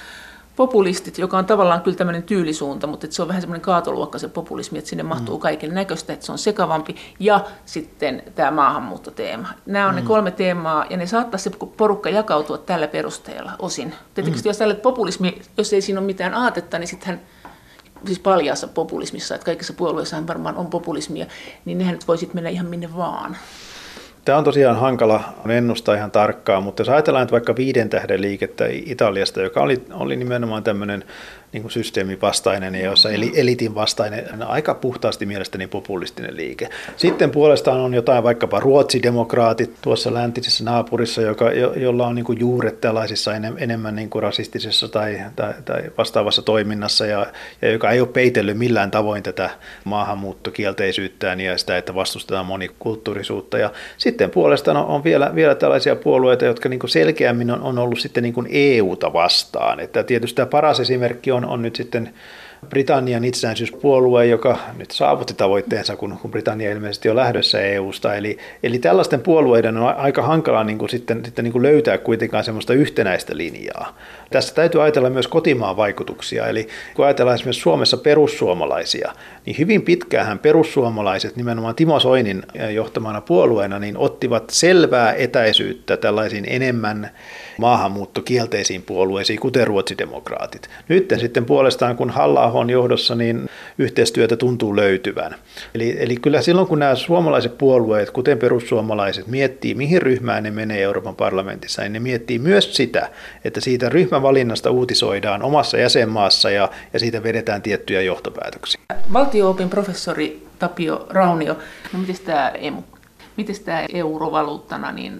[0.59, 4.27] populistit, joka on tavallaan kyllä tämmöinen tyylisuunta, mutta että se on vähän semmoinen kaatoluokka se
[4.27, 5.41] populismi, että sinne mahtuu mm.
[5.41, 6.95] kaiken näköistä, että se on sekavampi.
[7.19, 9.47] Ja sitten tämä maahanmuuttoteema.
[9.65, 9.95] Nämä on mm.
[9.95, 13.95] ne kolme teemaa, ja ne saattaisi se porukka jakautua tällä perusteella osin.
[14.13, 14.49] Tietysti mm.
[14.49, 17.21] jos tälle populismi, jos ei siinä ole mitään aatetta, niin sittenhän
[18.05, 21.25] siis paljaassa populismissa, että kaikissa puolueissa varmaan on populismia,
[21.65, 23.37] niin nehän nyt voisit mennä ihan minne vaan.
[24.29, 28.65] Tämä on tosiaan hankala ennustaa ihan tarkkaan, mutta jos ajatellaan että vaikka viiden tähden liikettä
[28.69, 31.03] Italiasta, joka oli, oli nimenomaan tämmöinen
[31.51, 36.69] niin kuin systeemin vastainen ja jossa eli, elitin vastainen, aika puhtaasti mielestäni populistinen liike.
[36.97, 42.39] Sitten puolestaan on jotain vaikkapa ruotsidemokraatit tuossa läntisessä naapurissa, joka, jo, jolla on niin kuin
[42.39, 47.27] juuret tällaisissa enem, enemmän niin kuin rasistisessa tai, tai, tai vastaavassa toiminnassa ja,
[47.61, 49.49] ja joka ei ole peitellyt millään tavoin tätä
[49.83, 53.57] maahanmuuttokielteisyyttään ja sitä, että vastustetaan monikulttuurisuutta.
[53.57, 57.79] Ja sitten puolestaan on, on vielä, vielä tällaisia puolueita, jotka niin kuin selkeämmin on, on
[57.79, 59.79] ollut sitten niin kuin EUta vastaan.
[59.79, 62.13] Että tietysti tämä paras esimerkki on on, on nyt sitten
[62.69, 68.15] Britannian itsenäisyyspuolue, joka nyt saavutti tavoitteensa, kun, kun Britannia ilmeisesti on lähdössä EU-sta.
[68.15, 72.43] Eli, eli tällaisten puolueiden on aika hankala niin kuin sitten, sitten niin kuin löytää kuitenkaan
[72.43, 73.97] semmoista yhtenäistä linjaa.
[74.31, 76.47] Tässä täytyy ajatella myös kotimaan vaikutuksia.
[76.47, 79.13] Eli kun ajatellaan esimerkiksi Suomessa perussuomalaisia,
[79.49, 82.43] niin hyvin pitkään perussuomalaiset nimenomaan Timo Soinin
[82.73, 87.09] johtamana puolueena niin ottivat selvää etäisyyttä tällaisiin enemmän
[87.57, 90.69] maahanmuuttokielteisiin puolueisiin, kuten ruotsidemokraatit.
[90.87, 95.35] Nyt sitten puolestaan, kun halla on johdossa, niin yhteistyötä tuntuu löytyvän.
[95.75, 100.81] Eli, eli kyllä silloin, kun nämä suomalaiset puolueet, kuten perussuomalaiset, miettii, mihin ryhmään ne menee
[100.81, 103.09] Euroopan parlamentissa, niin ne miettii myös sitä,
[103.45, 108.81] että siitä ryhmävalinnasta uutisoidaan omassa jäsenmaassa ja, ja siitä vedetään tiettyjä johtopäätöksiä.
[109.39, 111.57] Valtio-opin professori Tapio Raunio,
[111.93, 112.83] no miten tämä emu
[113.37, 115.13] Miten tämä eurovaluuttana, niin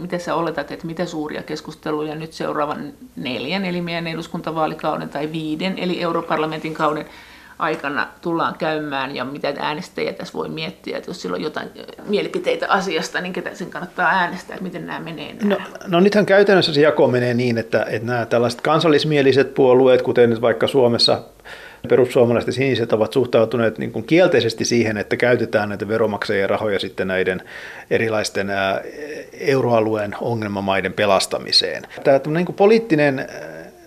[0.00, 5.78] miten sä oletat, että mitä suuria keskusteluja nyt seuraavan neljän, eli meidän eduskuntavaalikauden tai viiden,
[5.78, 7.06] eli europarlamentin kauden
[7.58, 11.68] aikana tullaan käymään ja mitä äänestäjä tässä voi miettiä, että jos sillä on jotain
[12.06, 15.34] mielipiteitä asiasta, niin ketä sen kannattaa äänestää, että miten nämä menee.
[15.34, 15.54] Nämä.
[15.54, 20.30] No, no nythän käytännössä se jako menee niin, että, että nämä tällaiset kansallismieliset puolueet, kuten
[20.30, 21.22] nyt vaikka Suomessa
[21.88, 27.08] perussuomalaiset ja siniset ovat suhtautuneet niin kuin kielteisesti siihen, että käytetään näitä veromaksajien rahoja sitten
[27.08, 27.42] näiden
[27.90, 28.48] erilaisten
[29.40, 31.82] euroalueen ongelmamaiden pelastamiseen.
[32.04, 33.26] Tämä niin kuin poliittinen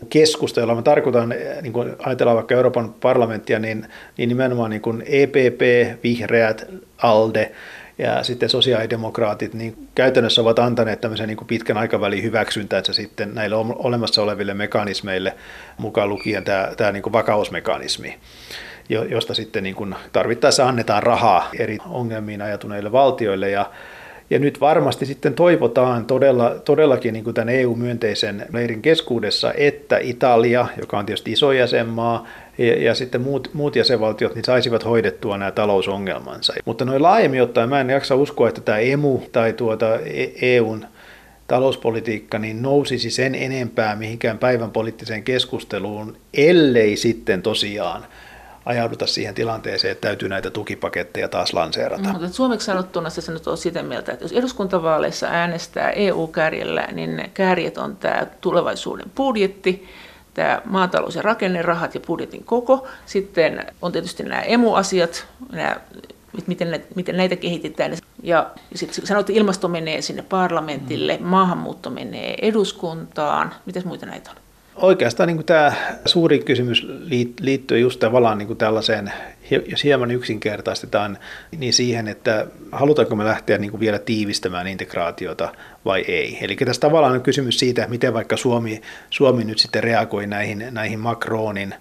[0.09, 3.87] keskusta, jolla mä tarkoitan, niin kun ajatellaan vaikka Euroopan parlamenttia, niin,
[4.17, 5.61] niin nimenomaan niin kuin EPP,
[6.03, 6.67] Vihreät,
[6.97, 7.51] ALDE
[7.97, 13.55] ja sitten sosiaalidemokraatit niin käytännössä ovat antaneet tämmöisen niin kuin pitkän aikavälin hyväksyntänsä sitten näille
[13.55, 15.35] olemassa oleville mekanismeille,
[15.77, 18.19] mukaan lukien tämä, tämä niin kuin vakausmekanismi
[19.09, 23.49] josta sitten niin kuin tarvittaessa annetaan rahaa eri ongelmiin ajatuneille valtioille.
[23.49, 23.71] Ja
[24.29, 30.67] ja nyt varmasti sitten toivotaan todella, todellakin niin kuin tämän EU-myönteisen leirin keskuudessa, että Italia,
[30.79, 32.27] joka on tietysti iso jäsenmaa,
[32.68, 36.53] ja, ja sitten muut, muut jäsenvaltiot niin saisivat hoidettua nämä talousongelmansa.
[36.66, 39.88] Mutta noin laajemmin ottaen mä en jaksa uskoa, että tämä EMU tai tuota
[40.41, 40.88] EUn e
[41.47, 48.05] talouspolitiikka niin nousisi sen enempää mihinkään päivän poliittiseen keskusteluun, ellei sitten tosiaan
[48.66, 52.03] ajauduta siihen tilanteeseen, että täytyy näitä tukipaketteja taas lanseerata.
[52.03, 57.32] No, mutta suomeksi sanottuna se nyt on sitä mieltä, että jos eduskuntavaaleissa äänestää EU-kärjellä, niin
[57.34, 59.88] kärjet on tämä tulevaisuuden budjetti,
[60.34, 62.88] tämä maatalous- ja rakennerahat ja budjetin koko.
[63.05, 65.75] Sitten on tietysti nämä emu-asiat, nämä,
[66.47, 67.97] miten, miten näitä kehitetään.
[68.23, 71.25] Ja sitten sanoit, että ilmasto menee sinne parlamentille, mm.
[71.25, 73.53] maahanmuutto menee eduskuntaan.
[73.65, 74.38] Mitäs muita näitä on?
[74.75, 75.73] Oikeastaan niin tämä
[76.05, 76.88] suuri kysymys
[77.39, 79.11] liittyy just tavallaan niin tällaiseen,
[79.67, 81.17] jos hieman yksinkertaistetaan,
[81.57, 85.49] niin siihen, että halutaanko me lähteä niin kuin vielä tiivistämään integraatiota
[85.86, 86.38] vai ei.
[86.41, 90.99] Eli tässä tavallaan on kysymys siitä, miten vaikka Suomi, Suomi nyt sitten reagoi näihin, näihin
[90.99, 91.75] Macronin,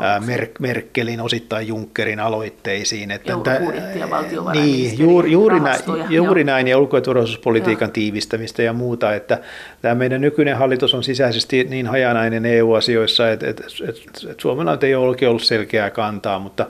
[0.00, 3.10] ää, Mer- Merkelin, osittain Junckerin aloitteisiin.
[3.10, 7.92] Että ja niin, juuri, juuri, näin, juuri näin, ja ulko- ja turvallisuuspolitiikan joo.
[7.92, 9.38] tiivistämistä ja muuta, että
[9.82, 14.00] tämä meidän nykyinen hallitus on sisäisesti niin hajanainen EU-asioissa, että, että, että,
[14.30, 16.66] että Suomella ei ole ollut selkeää kantaa, mutta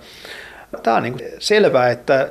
[0.82, 2.28] tämä on niin selvää, että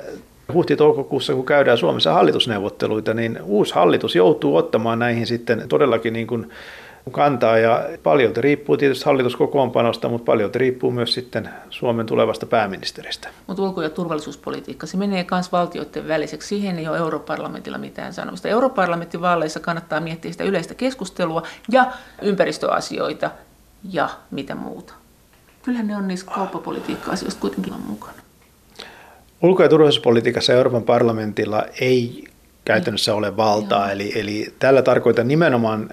[0.54, 6.50] huhti-toukokuussa, kun käydään Suomessa hallitusneuvotteluita, niin uusi hallitus joutuu ottamaan näihin sitten todellakin niin kuin
[7.12, 13.30] kantaa ja paljon riippuu tietysti hallituskokoonpanosta, mutta paljon riippuu myös sitten Suomen tulevasta pääministeristä.
[13.48, 16.48] Mutta ulko- ja turvallisuuspolitiikka, se menee myös valtioiden väliseksi.
[16.48, 18.48] Siihen ei ole europarlamentilla mitään sanomista.
[18.48, 21.92] Europarlamentin vaaleissa kannattaa miettiä sitä yleistä keskustelua ja
[22.22, 23.32] ympäristöasioita
[23.92, 24.94] ja mitä muuta.
[25.64, 28.14] Kyllähän ne on niissä kauppapolitiikka-asioista kuitenkin mukana.
[29.42, 32.24] Ulko- ja turvallisuuspolitiikassa Euroopan parlamentilla ei
[32.66, 35.90] käytännössä ole valtaa, eli, eli tällä tarkoitan nimenomaan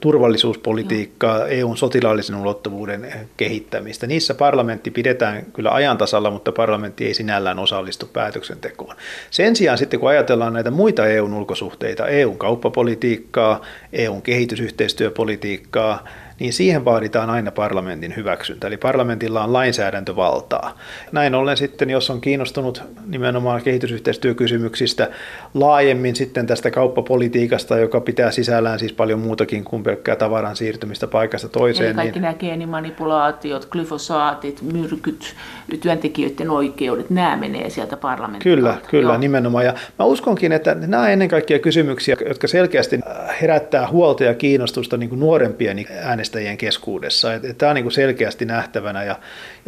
[0.00, 4.06] turvallisuuspolitiikkaa, EUn sotilaallisen ulottuvuuden kehittämistä.
[4.06, 8.96] Niissä parlamentti pidetään kyllä ajantasalla, mutta parlamentti ei sinällään osallistu päätöksentekoon.
[9.30, 13.60] Sen sijaan sitten kun ajatellaan näitä muita EUn ulkosuhteita, EUn kauppapolitiikkaa,
[13.92, 16.04] EUn kehitysyhteistyöpolitiikkaa,
[16.40, 18.66] niin siihen vaaditaan aina parlamentin hyväksyntä.
[18.66, 20.78] Eli parlamentilla on lainsäädäntövaltaa.
[21.12, 25.10] Näin ollen sitten, jos on kiinnostunut nimenomaan kehitysyhteistyökysymyksistä
[25.54, 31.48] laajemmin sitten tästä kauppapolitiikasta, joka pitää sisällään siis paljon muutakin kuin pelkkää tavaran siirtymistä paikasta
[31.48, 31.86] toiseen.
[31.86, 32.22] Eli kaikki niin...
[32.22, 35.34] nämä geenimanipulaatiot, glyfosaatit, myrkyt,
[35.80, 38.88] työntekijöiden oikeudet, nämä menee sieltä parlamentin Kyllä, kautta.
[38.88, 39.18] kyllä, Joo.
[39.18, 39.64] nimenomaan.
[39.64, 43.00] Ja mä uskonkin, että nämä ennen kaikkea kysymyksiä, jotka selkeästi
[43.40, 46.23] herättää huolta ja kiinnostusta niin kuin nuorempien äänestäjien
[46.58, 47.28] keskuudessa.
[47.58, 49.04] Tämä on niin kuin selkeästi nähtävänä.
[49.04, 49.16] Ja,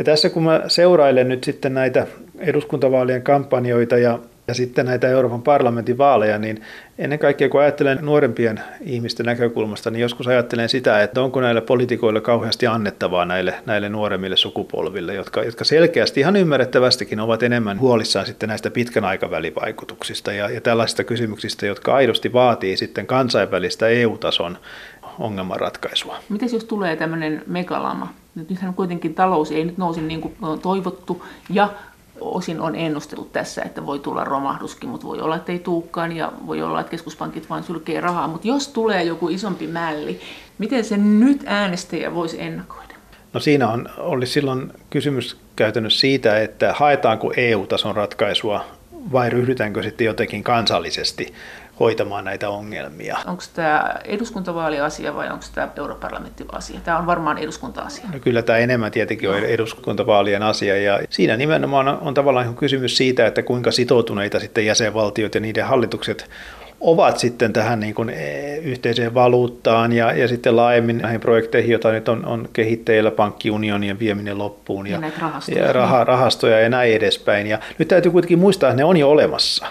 [0.05, 2.07] tässä kun mä seurailen nyt sitten näitä
[2.39, 6.63] eduskuntavaalien kampanjoita ja ja sitten näitä Euroopan parlamentin vaaleja, niin
[6.99, 12.21] ennen kaikkea kun ajattelen nuorempien ihmisten näkökulmasta, niin joskus ajattelen sitä, että onko näillä poliitikoilla
[12.21, 18.49] kauheasti annettavaa näille, näille nuoremmille sukupolville, jotka, jotka selkeästi ihan ymmärrettävästikin ovat enemmän huolissaan sitten
[18.49, 24.59] näistä pitkän aikavälivaikutuksista ja, ja tällaisista kysymyksistä, jotka aidosti vaatii sitten kansainvälistä EU-tason
[25.19, 26.17] ongelmanratkaisua.
[26.29, 28.13] Miten jos tulee tämmöinen megalama?
[28.35, 31.69] Nythän kuitenkin talous ei nyt nousi niin kuin on toivottu ja
[32.21, 36.33] osin on ennusteltu tässä, että voi tulla romahduskin, mutta voi olla, että ei tuukkaan ja
[36.47, 38.29] voi olla, että keskuspankit vain sylkee rahaa.
[38.29, 40.21] Mutta jos tulee joku isompi mälli,
[40.59, 42.95] miten se nyt äänestäjä voisi ennakoida?
[43.33, 48.65] No siinä on, oli silloin kysymys käytännössä siitä, että haetaanko EU-tason ratkaisua
[49.13, 51.35] vai ryhdytäänkö sitten jotenkin kansallisesti
[51.81, 53.19] hoitamaan näitä ongelmia.
[53.27, 56.81] Onko tämä eduskuntavaaliasia vai onko tämä europarlamenttiasia?
[56.85, 58.05] Tämä on varmaan eduskunta-asia.
[58.13, 63.27] No kyllä tämä enemmän tietenkin on eduskuntavaalien asia ja siinä nimenomaan on, tavallaan kysymys siitä,
[63.27, 66.31] että kuinka sitoutuneita sitten jäsenvaltiot ja niiden hallitukset
[66.81, 71.93] ovat sitten tähän niin kuin e, yhteiseen valuuttaan ja, ja sitten laajemmin näihin projekteihin, joita
[71.93, 75.67] nyt on, on kehitteillä, pankkiunionien vieminen loppuun ja, ja, rahastoja.
[75.67, 77.47] ja raha, rahastoja ja näin edespäin.
[77.47, 79.67] Ja nyt täytyy kuitenkin muistaa, että ne on jo olemassa.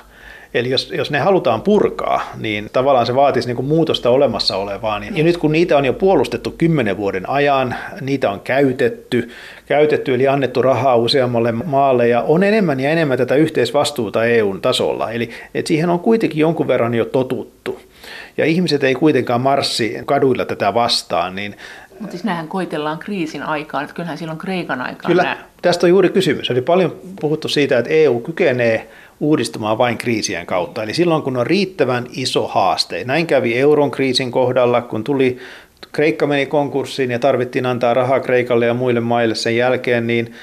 [0.55, 5.17] Eli jos, jos ne halutaan purkaa, niin tavallaan se vaatisi niin kuin muutosta olemassa olevaan.
[5.17, 9.29] Ja nyt kun niitä on jo puolustettu kymmenen vuoden ajan, niitä on käytetty,
[9.65, 15.11] käytetty eli annettu rahaa useammalle maalle ja on enemmän ja enemmän tätä yhteisvastuuta EUn tasolla.
[15.11, 17.79] Eli että siihen on kuitenkin jonkun verran jo totuttu.
[18.37, 21.55] Ja ihmiset ei kuitenkaan marssi kaduilla tätä vastaan, niin
[21.99, 25.37] mutta siis nämähän koitellaan kriisin aikaan, että kyllähän silloin Kreikan aikaan Kyllä, nämä.
[25.61, 26.51] tästä on juuri kysymys.
[26.51, 28.89] Oli paljon puhuttu siitä, että EU kykenee
[29.19, 30.83] uudistumaan vain kriisien kautta.
[30.83, 33.03] Eli silloin, kun on riittävän iso haaste.
[33.03, 35.37] Näin kävi euron kriisin kohdalla, kun tuli
[35.91, 40.33] Kreikka meni konkurssiin ja tarvittiin antaa rahaa Kreikalle ja muille maille sen jälkeen, niin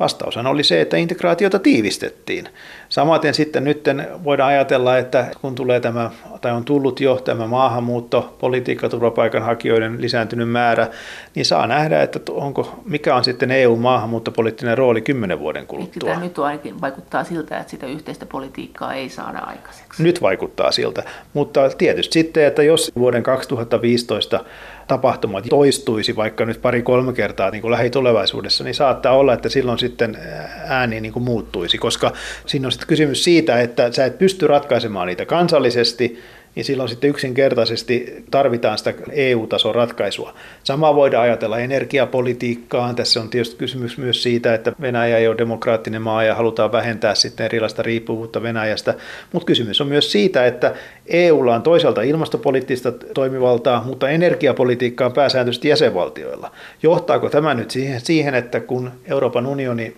[0.00, 2.48] Vastaushan oli se, että integraatiota tiivistettiin.
[2.94, 3.84] Samaten sitten nyt
[4.24, 10.50] voidaan ajatella, että kun tulee tämä, tai on tullut jo tämä maahanmuutto, politiikka, turvapaikanhakijoiden lisääntynyt
[10.50, 10.88] määrä,
[11.34, 16.10] niin saa nähdä, että onko, mikä on sitten EU-maahanmuuttopoliittinen rooli kymmenen vuoden kuluttua.
[16.10, 20.02] Tämä nyt ainakin vaikuttaa siltä, että sitä yhteistä politiikkaa ei saada aikaiseksi.
[20.02, 24.44] Nyt vaikuttaa siltä, mutta tietysti sitten, että jos vuoden 2015
[24.86, 30.18] tapahtumat toistuisi vaikka nyt pari-kolme kertaa niin kuin lähitulevaisuudessa, niin saattaa olla, että silloin sitten
[30.66, 32.12] ääni niin kuin muuttuisi, koska
[32.46, 36.22] siinä on sitten kysymys siitä, että sä et pysty ratkaisemaan niitä kansallisesti,
[36.54, 40.34] niin silloin sitten yksinkertaisesti tarvitaan sitä EU-tason ratkaisua.
[40.64, 42.96] Sama voidaan ajatella energiapolitiikkaan.
[42.96, 47.14] Tässä on tietysti kysymys myös siitä, että Venäjä ei ole demokraattinen maa ja halutaan vähentää
[47.14, 48.94] sitten erilaista riippuvuutta Venäjästä.
[49.32, 50.74] Mutta kysymys on myös siitä, että
[51.06, 56.50] EUlla on toisaalta ilmastopoliittista toimivaltaa, mutta energiapolitiikkaa on pääsääntöisesti jäsenvaltioilla.
[56.82, 59.96] Johtaako tämä nyt siihen, että kun Euroopan unioni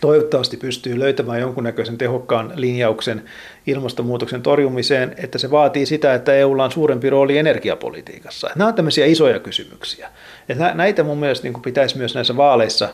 [0.00, 3.24] toivottavasti pystyy löytämään jonkunnäköisen tehokkaan linjauksen
[3.66, 8.50] ilmastonmuutoksen torjumiseen, että se vaatii sitä, että EUlla on suurempi rooli energiapolitiikassa.
[8.54, 10.08] Nämä on tämmöisiä isoja kysymyksiä.
[10.48, 12.88] Ja näitä mun mielestä niin pitäisi myös näissä vaaleissa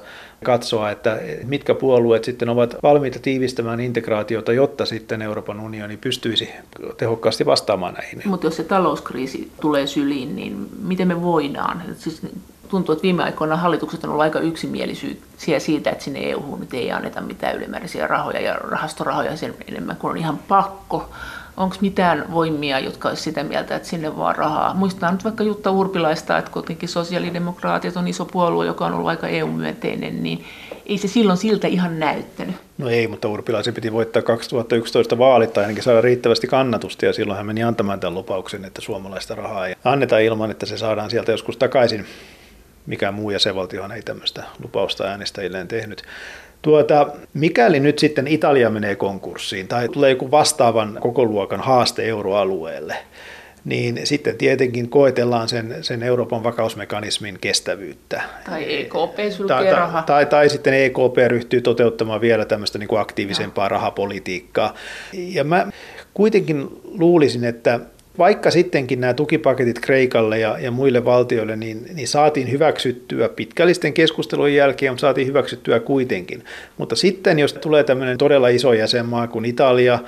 [0.45, 6.49] katsoa, että mitkä puolueet sitten ovat valmiita tiivistämään integraatiota, jotta sitten Euroopan unioni pystyisi
[6.97, 8.23] tehokkaasti vastaamaan näihin.
[8.25, 11.83] Mutta jos se talouskriisi tulee syliin, niin miten me voidaan?
[11.97, 12.23] Siis
[12.73, 16.93] tuntuu, että viime aikoina hallitukset on ollut aika yksimielisyyksiä siitä, että sinne EU nyt ei
[16.93, 21.11] anneta mitään ylimääräisiä rahoja ja rahastorahoja sen enemmän kuin on ihan pakko.
[21.57, 24.75] Onko mitään voimia, jotka olisi sitä mieltä, että sinne vaan rahaa?
[24.75, 29.29] Muistetaan nyt vaikka Jutta Urpilaista, että kuitenkin sosiaalidemokraatit on iso puolue, joka on ollut aika
[29.29, 30.45] EU-myönteinen, niin
[30.87, 32.57] ei se silloin siltä ihan näyttänyt.
[32.79, 37.37] No ei, mutta Urpilaisen piti voittaa 2011 vaalit tai ainakin saada riittävästi kannatusta ja silloin
[37.37, 41.33] hän meni antamaan tämän lupauksen, että suomalaista rahaa ei anneta ilman, että se saadaan sieltä
[41.33, 42.07] joskus takaisin
[42.87, 46.03] mikään muu jäsenvaltiohan ei tämmöistä lupausta äänestäjilleen tehnyt.
[46.63, 52.97] Tuota, mikäli nyt sitten Italia menee konkurssiin tai tulee joku vastaavan koko luokan haaste euroalueelle,
[53.65, 58.23] niin sitten tietenkin koetellaan sen, sen Euroopan vakausmekanismin kestävyyttä.
[58.45, 59.17] Tai EKP
[59.49, 63.69] tai, tai, tai, tai sitten EKP ryhtyy toteuttamaan vielä tämmöistä niin kuin aktiivisempaa no.
[63.69, 64.75] rahapolitiikkaa.
[65.13, 65.67] Ja mä
[66.15, 67.81] kuitenkin luulisin, että
[68.19, 74.57] vaikka sittenkin nämä tukipaketit Kreikalle ja, ja muille valtioille, niin, niin saatiin hyväksyttyä pitkällisten keskustelujen
[74.57, 76.45] jälkeen, mutta saatiin hyväksyttyä kuitenkin.
[76.79, 79.99] Mutta sitten, jos tulee tämmöinen todella iso jäsenmaa kuin Italia,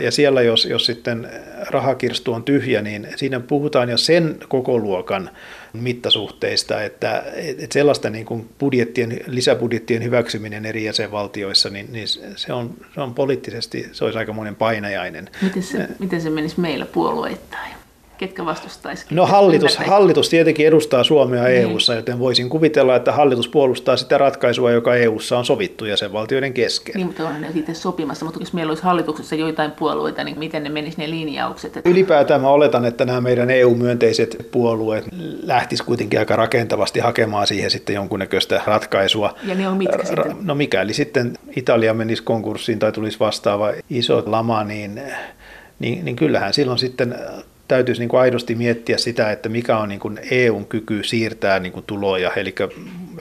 [0.00, 1.28] ja siellä jos, jos sitten
[1.70, 5.30] rahakirstu on tyhjä, niin siinä puhutaan jo sen koko luokan
[5.74, 12.74] mittasuhteista, että, että sellaista niin kuin budjettien, lisäbudjettien hyväksyminen eri jäsenvaltioissa, niin, niin se, on,
[12.94, 15.30] se on poliittisesti, se olisi aikamoinen painajainen.
[15.42, 17.83] Miten se, miten se menisi meillä puolueittain?
[18.18, 19.10] Ketkä vastustaisivat?
[19.10, 21.62] No hallitus, hallitus tietenkin edustaa Suomea niin.
[21.62, 26.94] EU-ssa, joten voisin kuvitella, että hallitus puolustaa sitä ratkaisua, joka EU-ssa on sovittu jäsenvaltioiden kesken.
[26.94, 30.62] Niin, mutta onhan ne itse sopimassa, mutta jos meillä olisi hallituksessa joitain puolueita, niin miten
[30.62, 31.76] ne menisivät ne linjaukset?
[31.76, 31.90] Että...
[31.90, 35.04] Ylipäätään mä oletan, että nämä meidän EU-myönteiset puolueet
[35.42, 39.34] lähtis kuitenkin aika rakentavasti hakemaan siihen sitten jonkunnäköistä ratkaisua.
[39.42, 40.36] Ja ne on mitkä sitten?
[40.42, 45.00] No mikäli sitten Italia menisi konkurssiin tai tulisi vastaava iso lama, niin
[45.78, 47.14] niin, niin kyllähän silloin sitten
[47.74, 51.72] täytyisi niin kuin aidosti miettiä sitä, että mikä on niin kuin EUn kyky siirtää niin
[51.72, 52.54] kuin tuloja, eli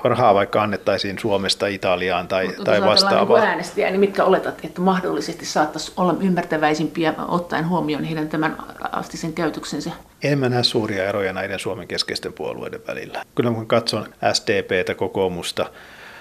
[0.03, 3.39] rahaa vaikka annettaisiin Suomesta Italiaan tai, Mutta tai vastaavaa.
[3.39, 8.57] Niin äänestäjä, niin mitkä oletat, että mahdollisesti saattaisi olla ymmärtäväisimpiä ottaen huomioon heidän tämän
[8.91, 9.91] astisen käytöksensä?
[10.23, 13.23] En mä näe suuria eroja näiden Suomen keskeisten puolueiden välillä.
[13.35, 15.65] Kyllä kun katson SDPtä, kokoomusta,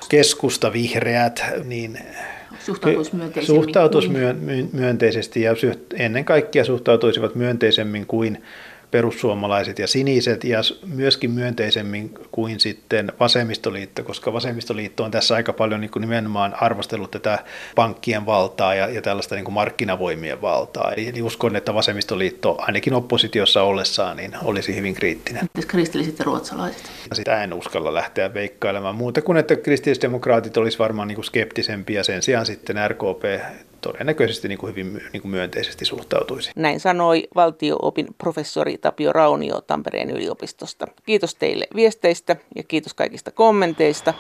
[0.09, 1.99] keskusta, vihreät, niin
[2.65, 3.63] suhtautuisi myönteisemmin.
[3.63, 4.09] Suhtautuisi
[4.73, 5.55] myönteisesti ja
[5.95, 8.43] ennen kaikkea suhtautuisivat myönteisemmin kuin
[8.93, 15.81] perussuomalaiset ja siniset ja myöskin myönteisemmin kuin sitten vasemmistoliitto, koska vasemmistoliitto on tässä aika paljon
[15.81, 17.39] niin kuin nimenomaan arvostellut tätä
[17.75, 20.93] pankkien valtaa ja, ja tällaista niin kuin markkinavoimien valtaa.
[20.93, 25.43] Eli, eli uskon, että vasemmistoliitto ainakin oppositiossa ollessaan niin olisi hyvin kriittinen.
[25.43, 26.91] Entäs kristilliset ja ruotsalaiset?
[27.13, 32.23] Sitä en uskalla lähteä veikkailemaan muuta kuin, että kristillisdemokraatit olisi varmaan niin kuin skeptisempiä sen
[32.23, 33.23] sijaan sitten RKP
[33.83, 36.51] todennäköisesti niin kuin hyvin niin kuin myönteisesti suhtautuisi.
[36.57, 40.87] Näin sanoi valtioopin professori Tapio Raunio Tampereen yliopistosta.
[41.07, 44.15] Kiitos teille viesteistä ja kiitos kaikista kommenteista.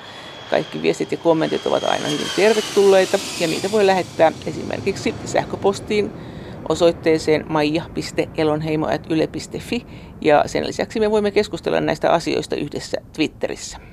[0.51, 6.11] Kaikki viestit ja kommentit ovat aina hyvin tervetulleita ja niitä voi lähettää esimerkiksi sähköpostiin
[6.69, 9.87] osoitteeseen maija.elonheimo.yle.fi
[10.21, 13.92] ja sen lisäksi me voimme keskustella näistä asioista yhdessä Twitterissä.